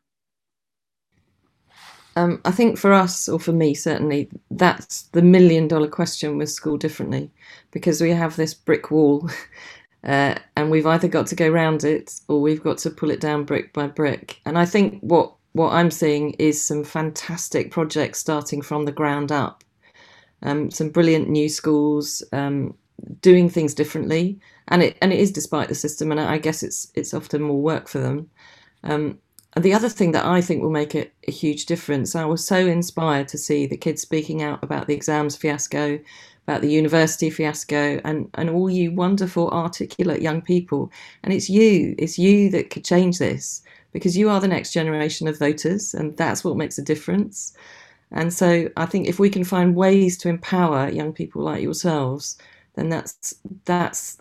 [2.16, 6.50] um, I think for us, or for me certainly, that's the million dollar question with
[6.50, 7.32] school differently,
[7.72, 9.30] because we have this brick wall,
[10.04, 13.22] uh, and we've either got to go round it or we've got to pull it
[13.22, 14.42] down brick by brick.
[14.46, 19.32] And I think what what I'm seeing is some fantastic projects starting from the ground
[19.32, 19.64] up,
[20.44, 22.76] um, some brilliant new schools um,
[23.22, 26.92] doing things differently, and it and it is despite the system, and I guess it's
[26.94, 28.30] it's often more work for them.
[29.54, 32.56] And the other thing that I think will make a huge difference, I was so
[32.56, 36.00] inspired to see the kids speaking out about the exams fiasco,
[36.48, 40.92] about the university fiasco, and, and all you wonderful, articulate young people.
[41.24, 43.62] And it's you, it's you that could change this
[43.92, 47.54] because you are the next generation of voters, and that's what makes a difference.
[48.12, 52.38] And so I think if we can find ways to empower young people like yourselves,
[52.76, 53.34] then that's
[53.66, 54.18] that's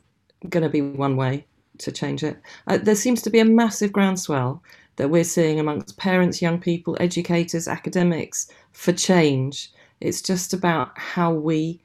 [0.49, 1.47] going to be one way
[1.79, 2.39] to change it.
[2.67, 4.63] Uh, there seems to be a massive groundswell
[5.01, 9.73] that we're seeing amongst parents, young people, educators, academics for change.
[10.03, 11.81] It's just about how we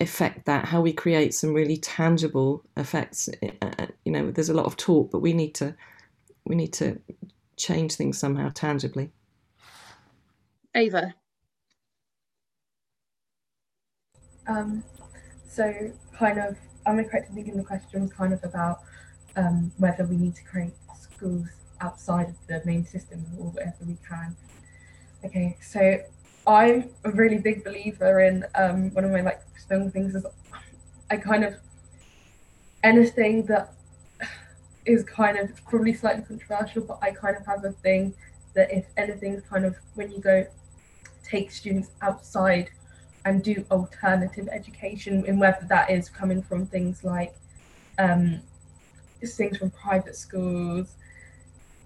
[0.00, 3.28] affect that, how we create some really tangible effects.
[3.40, 5.76] Uh, uh, you know, there's a lot of talk, but we need to
[6.44, 6.98] we need to
[7.56, 9.12] change things somehow tangibly.
[10.74, 11.14] Ava.
[14.48, 14.82] Um,
[15.48, 15.72] so
[16.18, 18.80] kind of, am I correct in thinking the question was kind of about
[19.36, 21.46] um, whether we need to create schools
[21.80, 24.36] outside of the main system or whatever we can.
[25.24, 25.98] Okay, so
[26.46, 30.26] I'm a really big believer in um, one of my like strong things is
[31.10, 31.56] I kind of
[32.82, 33.72] anything that
[34.84, 38.14] is kind of probably slightly controversial, but I kind of have a thing
[38.54, 40.46] that if anything's kind of when you go
[41.24, 42.70] take students outside
[43.24, 47.34] and do alternative education, and whether that is coming from things like
[47.98, 48.40] um,
[49.20, 50.94] things from private schools,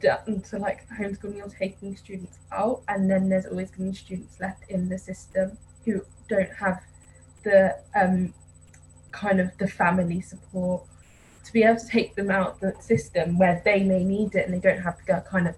[0.01, 4.40] to like homeschooling you're taking students out and then there's always going to be students
[4.40, 6.81] left in the system who don't have
[7.44, 8.32] the um,
[9.12, 10.82] kind of the family support
[11.44, 14.55] to be able to take them out the system where they may need it and
[14.55, 15.55] they don't have the kind of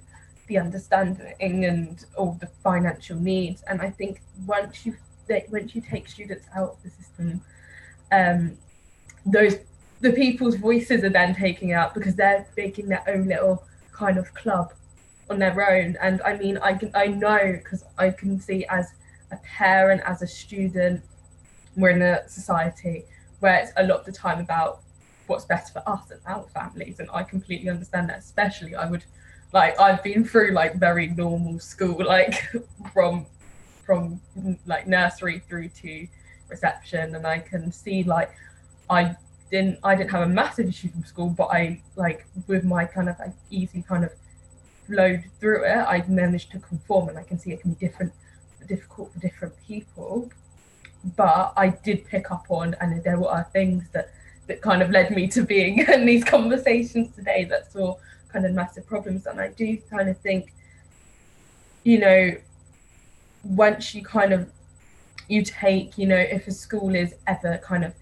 [0.46, 3.62] the understanding and all the financial needs.
[3.68, 4.96] And i think once you
[5.28, 7.40] they, once you take students out of the system
[8.10, 8.58] um,
[9.24, 9.56] those
[10.00, 13.62] the people's voices are then taking out because they're making their own little
[13.92, 14.72] kind of club
[15.30, 15.96] on their own.
[16.00, 18.92] And I mean, I can I know because I can see as
[19.30, 21.02] a parent, as a student,
[21.76, 23.04] we're in a society
[23.40, 24.82] where it's a lot of the time about
[25.26, 27.00] what's best for us and our families.
[27.00, 28.18] And I completely understand that.
[28.18, 29.04] Especially, I would
[29.52, 32.34] like I've been through like very normal school, like
[32.92, 33.26] from
[33.84, 34.20] from
[34.66, 36.06] like nursery through to
[36.48, 38.30] reception and I can see like
[38.88, 39.16] I
[39.52, 43.08] didn't I didn't have a massive issue from school, but I like with my kind
[43.08, 44.10] of like easy kind of
[44.86, 48.12] flowed through it, I managed to conform and I can see it can be different
[48.66, 50.30] difficult for different people.
[51.16, 54.10] But I did pick up on and there were things that
[54.46, 57.96] that kind of led me to being in these conversations today that saw
[58.32, 59.26] kind of massive problems.
[59.26, 60.52] And I do kind of think,
[61.84, 62.34] you know,
[63.44, 64.50] once you kind of
[65.28, 67.92] you take, you know, if a school is ever kind of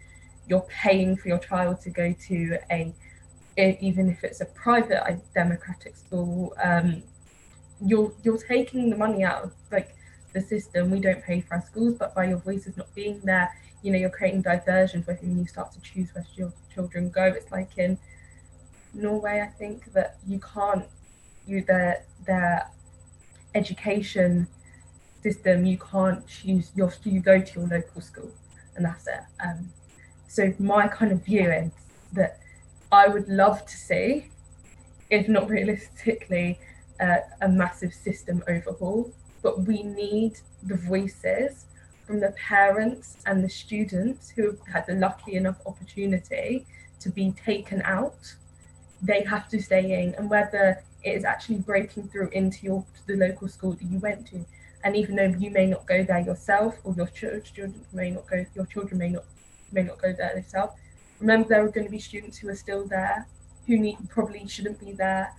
[0.51, 2.93] you're paying for your child to go to a
[3.56, 5.02] even if it's a private
[5.35, 7.02] democratic school, um,
[7.85, 9.94] you're you're taking the money out of like
[10.32, 10.90] the system.
[10.90, 13.51] We don't pay for our schools, but by your voices not being there,
[13.82, 17.24] you know, you're creating diversion for whom you start to choose where your children go.
[17.24, 17.98] It's like in
[18.93, 20.86] Norway, I think that you can't
[21.47, 22.70] you their their
[23.55, 24.47] education
[25.22, 28.31] system you can't choose your you go to your local school
[28.77, 29.20] and that's it.
[29.44, 29.70] Um,
[30.31, 31.73] so my kind of view is
[32.12, 32.39] that
[32.93, 34.27] I would love to see,
[35.11, 36.61] if not realistically,
[37.01, 39.11] uh, a massive system overhaul.
[39.43, 41.65] But we need the voices
[42.07, 46.65] from the parents and the students who have had the lucky enough opportunity
[47.01, 48.32] to be taken out.
[49.02, 53.16] They have to stay in, and whether it is actually breaking through into your the
[53.16, 54.44] local school that you went to,
[54.85, 58.47] and even though you may not go there yourself, or your children may not go,
[58.55, 59.24] your children may not
[59.72, 60.74] may not go there themselves,
[61.20, 63.26] remember there are going to be students who are still there
[63.66, 65.32] who need probably shouldn't be there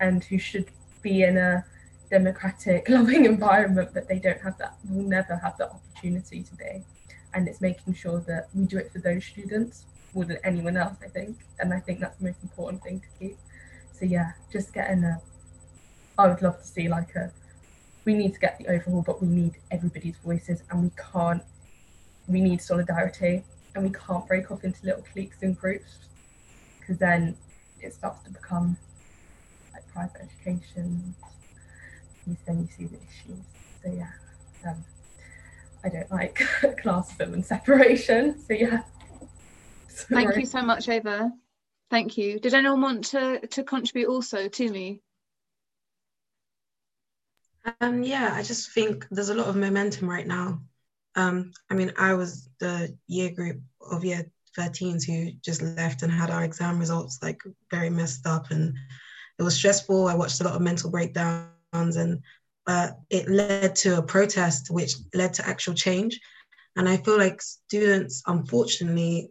[0.00, 0.66] and who should
[1.02, 1.64] be in a
[2.10, 6.82] democratic loving environment but they don't have that will never have that opportunity to be.
[7.34, 9.84] And it's making sure that we do it for those students
[10.14, 11.36] more than anyone else i think.
[11.60, 13.38] And i think that's the most important thing to keep.
[13.92, 15.20] So yeah just getting a
[16.18, 17.30] i would love to see like a
[18.04, 21.42] we need to get the overhaul but we need everybody's voices and we can't
[22.26, 23.44] we need solidarity
[23.78, 25.98] and we can't break off into little cliques and groups
[26.80, 27.36] because then
[27.80, 28.76] it starts to become
[29.72, 31.14] like private education.
[32.44, 33.44] Then you see the issues.
[33.82, 34.10] So yeah,
[34.68, 34.84] um,
[35.84, 36.34] I don't like
[36.82, 38.38] classism and separation.
[38.40, 38.82] So yeah.
[39.88, 40.24] Sorry.
[40.24, 41.32] Thank you so much, Ava.
[41.90, 42.38] Thank you.
[42.38, 45.00] Did anyone want to to contribute also Timmy?
[47.80, 50.60] Um, yeah, I just think there's a lot of momentum right now
[51.16, 53.60] um, I mean, I was the year group
[53.90, 57.40] of year 13s who just left and had our exam results like
[57.70, 58.74] very messed up and
[59.38, 60.08] it was stressful.
[60.08, 62.20] I watched a lot of mental breakdowns and
[62.66, 66.20] uh, it led to a protest which led to actual change.
[66.76, 69.30] And I feel like students, unfortunately,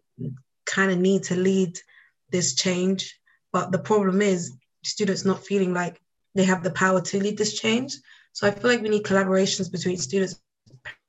[0.65, 1.77] kind of need to lead
[2.31, 3.19] this change.
[3.53, 6.01] But the problem is students not feeling like
[6.35, 7.95] they have the power to lead this change.
[8.33, 10.39] So I feel like we need collaborations between students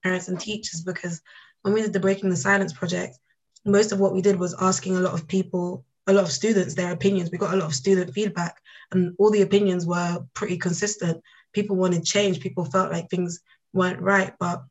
[0.02, 1.20] parents and teachers because
[1.62, 3.18] when we did the Breaking the Silence project,
[3.64, 6.74] most of what we did was asking a lot of people, a lot of students,
[6.74, 7.30] their opinions.
[7.30, 8.56] We got a lot of student feedback,
[8.92, 11.22] and all the opinions were pretty consistent.
[11.52, 13.40] People wanted change, people felt like things
[13.72, 14.62] weren't right, but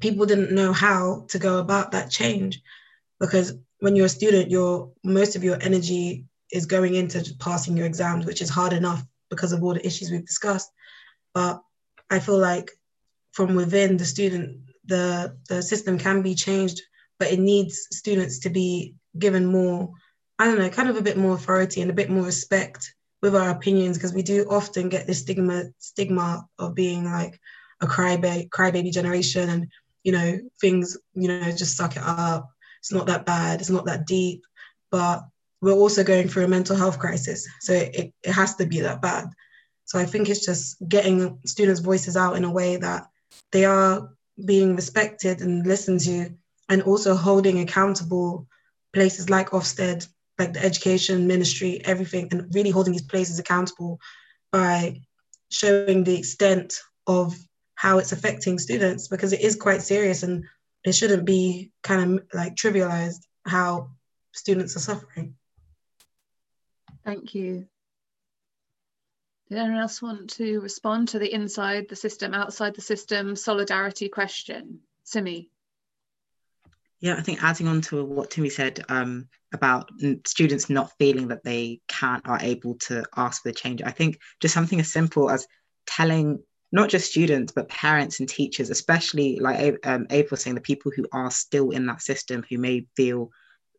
[0.00, 2.60] people didn't know how to go about that change
[3.20, 7.86] because when you're a student, your most of your energy is going into passing your
[7.86, 10.70] exams, which is hard enough because of all the issues we've discussed.
[11.32, 11.62] But
[12.10, 12.70] I feel like
[13.34, 16.80] from within the student, the, the system can be changed,
[17.18, 19.90] but it needs students to be given more,
[20.38, 23.34] I don't know, kind of a bit more authority and a bit more respect with
[23.34, 27.40] our opinions, because we do often get this stigma stigma of being like
[27.80, 29.68] a crybaby crybaby generation and
[30.02, 32.50] you know things you know just suck it up.
[32.80, 33.60] It's not that bad.
[33.60, 34.44] It's not that deep.
[34.90, 35.24] But
[35.60, 37.48] we're also going through a mental health crisis.
[37.60, 39.26] So it, it has to be that bad.
[39.86, 43.06] So i think it's just getting students voices out in a way that
[43.52, 44.10] they are
[44.44, 46.30] being respected and listened to,
[46.68, 48.46] and also holding accountable
[48.92, 50.06] places like Ofsted,
[50.38, 54.00] like the education ministry, everything, and really holding these places accountable
[54.50, 55.00] by
[55.50, 56.74] showing the extent
[57.06, 57.36] of
[57.74, 60.44] how it's affecting students because it is quite serious and
[60.84, 63.90] it shouldn't be kind of like trivialized how
[64.32, 65.34] students are suffering.
[67.04, 67.66] Thank you.
[69.48, 74.08] Did anyone else want to respond to the inside the system, outside the system solidarity
[74.08, 74.80] question?
[75.02, 75.50] Simi.
[77.00, 79.90] Yeah, I think adding on to what Timmy said um, about
[80.26, 84.18] students not feeling that they can't are able to ask for the change, I think
[84.40, 85.46] just something as simple as
[85.86, 86.42] telling
[86.72, 91.06] not just students but parents and teachers, especially like um, April saying, the people who
[91.12, 93.30] are still in that system who may feel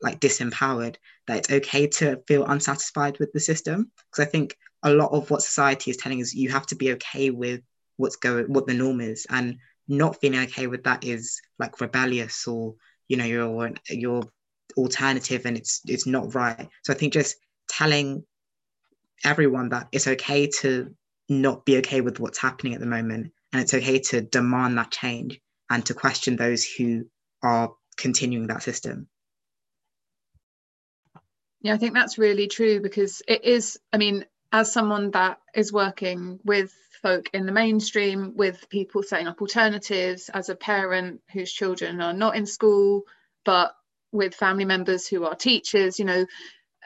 [0.01, 0.95] like disempowered,
[1.27, 3.91] that it's okay to feel unsatisfied with the system.
[4.11, 4.55] Because I think
[4.85, 7.61] a lot of what society is telling us you have to be okay with
[7.97, 9.25] what's going what the norm is.
[9.29, 9.57] And
[9.87, 12.75] not feeling okay with that is like rebellious or
[13.07, 14.23] you know your your
[14.77, 16.69] alternative and it's it's not right.
[16.83, 17.35] So i think just
[17.67, 18.23] telling
[19.23, 20.93] everyone that it's okay to
[21.29, 24.91] not be okay with what's happening at the moment and it's okay to demand that
[24.91, 25.39] change
[25.69, 27.05] and to question those who
[27.41, 29.07] are continuing that system.
[31.61, 35.73] Yeah i think that's really true because it is i mean as someone that is
[35.73, 41.51] working with folk in the mainstream with people setting up alternatives as a parent whose
[41.51, 43.03] children are not in school
[43.43, 43.75] but
[44.11, 46.25] with family members who are teachers you know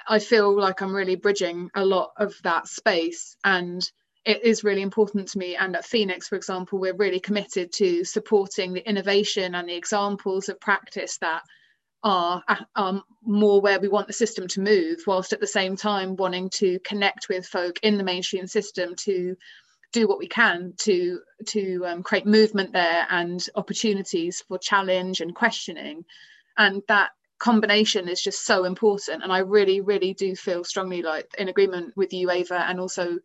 [0.08, 3.36] i feel like i'm really bridging a lot of that space.
[3.44, 3.90] And
[4.26, 5.56] it is really important to me.
[5.56, 10.50] And at phoenix for example we're really committed to supporting the innovation and the examples
[10.50, 11.44] of practice that
[12.04, 12.44] are,
[12.76, 16.50] are more where we want the system to move whilst at the same time wanting
[16.50, 19.36] to connect with folk in the mainstream system to
[19.92, 25.36] do what we can to to um, create movement there and opportunities for challenge and
[25.36, 26.06] questioning.
[26.58, 31.34] And that combination is just so important and i really really do feel strongly like
[31.38, 33.18] in agreement with you ava and also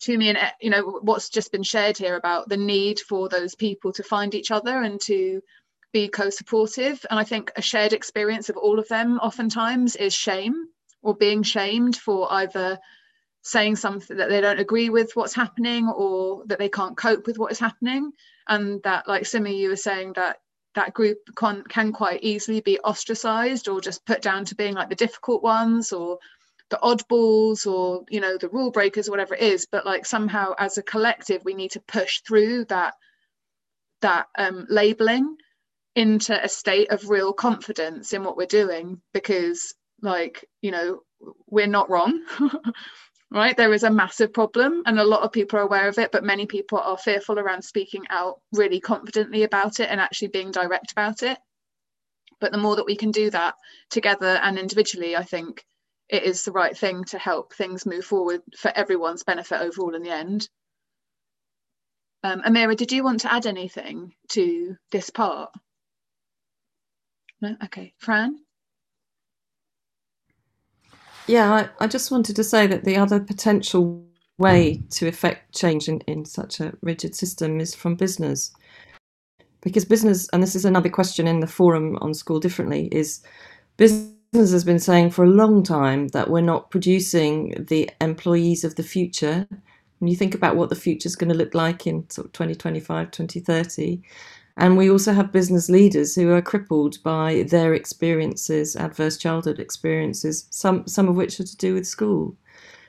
[0.00, 3.92] Timmy and you know what's just been shared here about the need for those people
[3.92, 5.42] to find each other and to
[5.92, 7.04] be co-supportive.
[7.10, 10.66] And i think a shared experience of all of them oftentimes is shame
[11.02, 12.78] or being shamed for either
[13.42, 17.38] saying something that they don't agree with what's happening or that they can't cope with
[17.38, 18.12] what is happening.
[18.48, 20.38] And that like simi you were saying that
[20.74, 24.88] that group can, can quite easily be ostracized or just put down to being like
[24.88, 26.18] the difficult ones or
[26.68, 29.66] the oddballs or you know the rule breakers or whatever it is.
[29.70, 32.94] But like somehow as a collective we need to push through that
[34.02, 35.36] that um, labeling
[35.94, 41.00] into a state of real confidence in what we're doing because like you know
[41.46, 42.24] we're not wrong
[43.32, 43.56] right?
[43.56, 46.24] There is a massive problem and a lot of people are aware of it but
[46.24, 50.92] many people are fearful around speaking out really confidently about it and actually being direct
[50.92, 51.38] about it.
[52.40, 53.54] But the more that we can do that
[53.90, 55.64] together and individually i think
[56.08, 60.02] it is the right thing to help things move forward for everyone's benefit overall in
[60.02, 60.48] the end.
[62.24, 65.50] Um, amira did you want to add anything to this part
[67.40, 68.38] no okay fran
[71.30, 74.04] yeah, I, I just wanted to say that the other potential
[74.38, 78.52] way to affect change in, in such a rigid system is from business.
[79.60, 83.22] Because business, and this is another question in the forum on School Differently, is
[83.76, 88.74] business has been saying for a long time that we're not producing the employees of
[88.74, 89.46] the future.
[90.00, 92.32] When you think about what the future is going to look like in sort of
[92.32, 94.02] 2025, 2030,
[94.60, 100.46] and we also have business leaders who are crippled by their experiences, adverse childhood experiences,
[100.50, 102.36] some some of which are to do with school.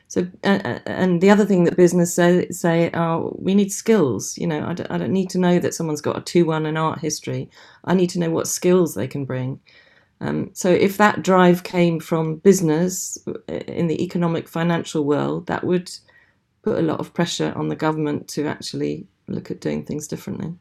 [0.10, 4.38] So, uh, and the other thing that business say, say oh, we need skills.
[4.38, 6.66] You know, I don't, I don't need to know that someone's got a 2 1
[6.66, 7.50] in art history.
[7.86, 9.62] I need to know what skills they can bring.
[10.22, 15.64] Um, so, if that drive came from business uh, in the economic financial world, that
[15.64, 15.90] would
[16.64, 20.54] put a lot of pressure on the government to actually look at doing things differently.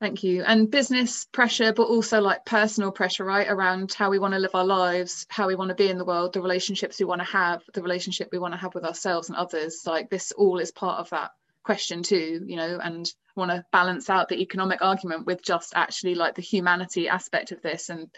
[0.00, 0.44] Thank you.
[0.44, 3.48] And business pressure, but also like personal pressure, right?
[3.48, 6.04] Around how we want to live our lives, how we want to be in the
[6.04, 9.28] world, the relationships we want to have, the relationship we want to have with ourselves
[9.28, 9.82] and others.
[9.86, 11.32] Like this all is part of that
[11.64, 16.14] question too, you know, and want to balance out the economic argument with just actually
[16.14, 18.08] like the humanity aspect of this and,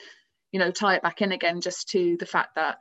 [0.53, 2.77] you know, tie it back in again just to the fact that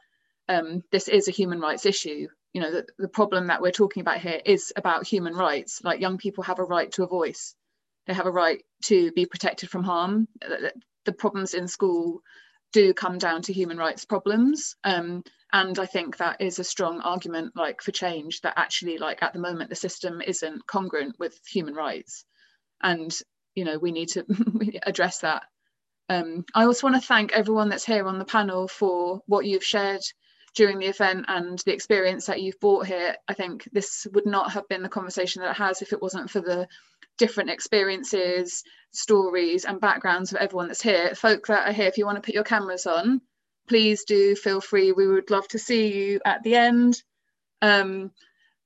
[0.49, 2.27] um, this is a human rights issue.
[2.51, 5.81] You know, the, the problem that we're talking about here is about human rights.
[5.85, 7.55] Like young people have a right to a voice
[8.09, 10.27] they have a right to be protected from harm.
[11.05, 12.21] The problems in school
[12.73, 14.75] do come down to human rights problems.
[14.83, 15.23] Um,
[15.53, 19.33] and I think that is a strong argument like for change that actually like at
[19.33, 22.25] the moment the system isn't congruent with human rights.
[22.81, 23.15] And
[23.53, 24.25] you know we need to
[24.83, 25.43] address that.
[26.09, 29.63] Um, I also want to thank everyone that's here on the panel for what you've
[29.63, 30.01] shared
[30.59, 33.15] during the event and the experience that you've brought here.
[33.29, 36.29] I think this would not have been the conversation that it has if it wasn't
[36.29, 36.67] for the
[37.17, 41.15] different experiences, stories, and backgrounds of everyone that's here.
[41.15, 43.21] Folk that are here, if you want to put your cameras on,
[43.69, 44.91] please do feel free.
[44.91, 47.01] We would love to see you at the end.
[47.61, 48.11] Um,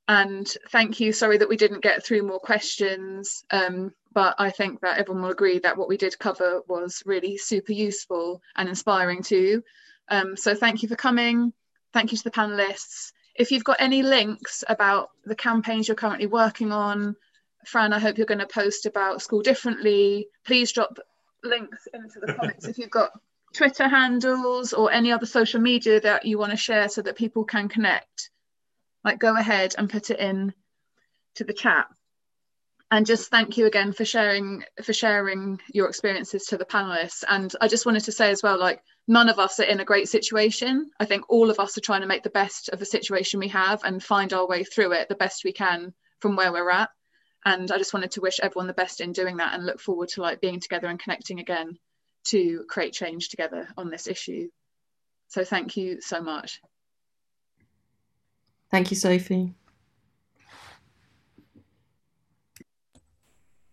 [0.08, 1.14] and thank you.
[1.14, 5.30] Sorry that we didn't get through more questions, um, but I think that everyone will
[5.30, 9.64] agree that what we did cover was really super useful and inspiring too.
[10.10, 11.54] Um, so thank you for coming.
[11.94, 13.12] Thank you to the panelists.
[13.36, 17.16] If you've got any links about the campaigns you're currently working on,
[17.66, 20.28] Fran, I hope you're going to post about School Differently.
[20.46, 21.00] Please drop
[21.44, 23.12] links into the comments if you've got
[23.54, 27.44] Twitter handles or any other social media that you want to share so that people
[27.44, 28.30] can connect.
[29.04, 30.54] Like go ahead and put it in
[31.36, 31.88] to the chat.
[32.92, 37.56] and just thank you again for sharing for sharing your experiences to the panelists and
[37.60, 40.10] i just wanted to say as well like none of us are in a great
[40.10, 40.90] situation.
[41.00, 43.50] I think all of us are trying to make the best of the situation we
[43.50, 46.90] have and find our way through it the best we can from where we're at.
[47.46, 50.10] And i just wanted to wish everyone the best in doing that and look forward
[50.10, 51.78] to like being together and connecting again
[52.26, 54.48] to create change together on this issue.
[55.28, 56.62] So thank you so much.
[58.72, 59.54] Thank you sophie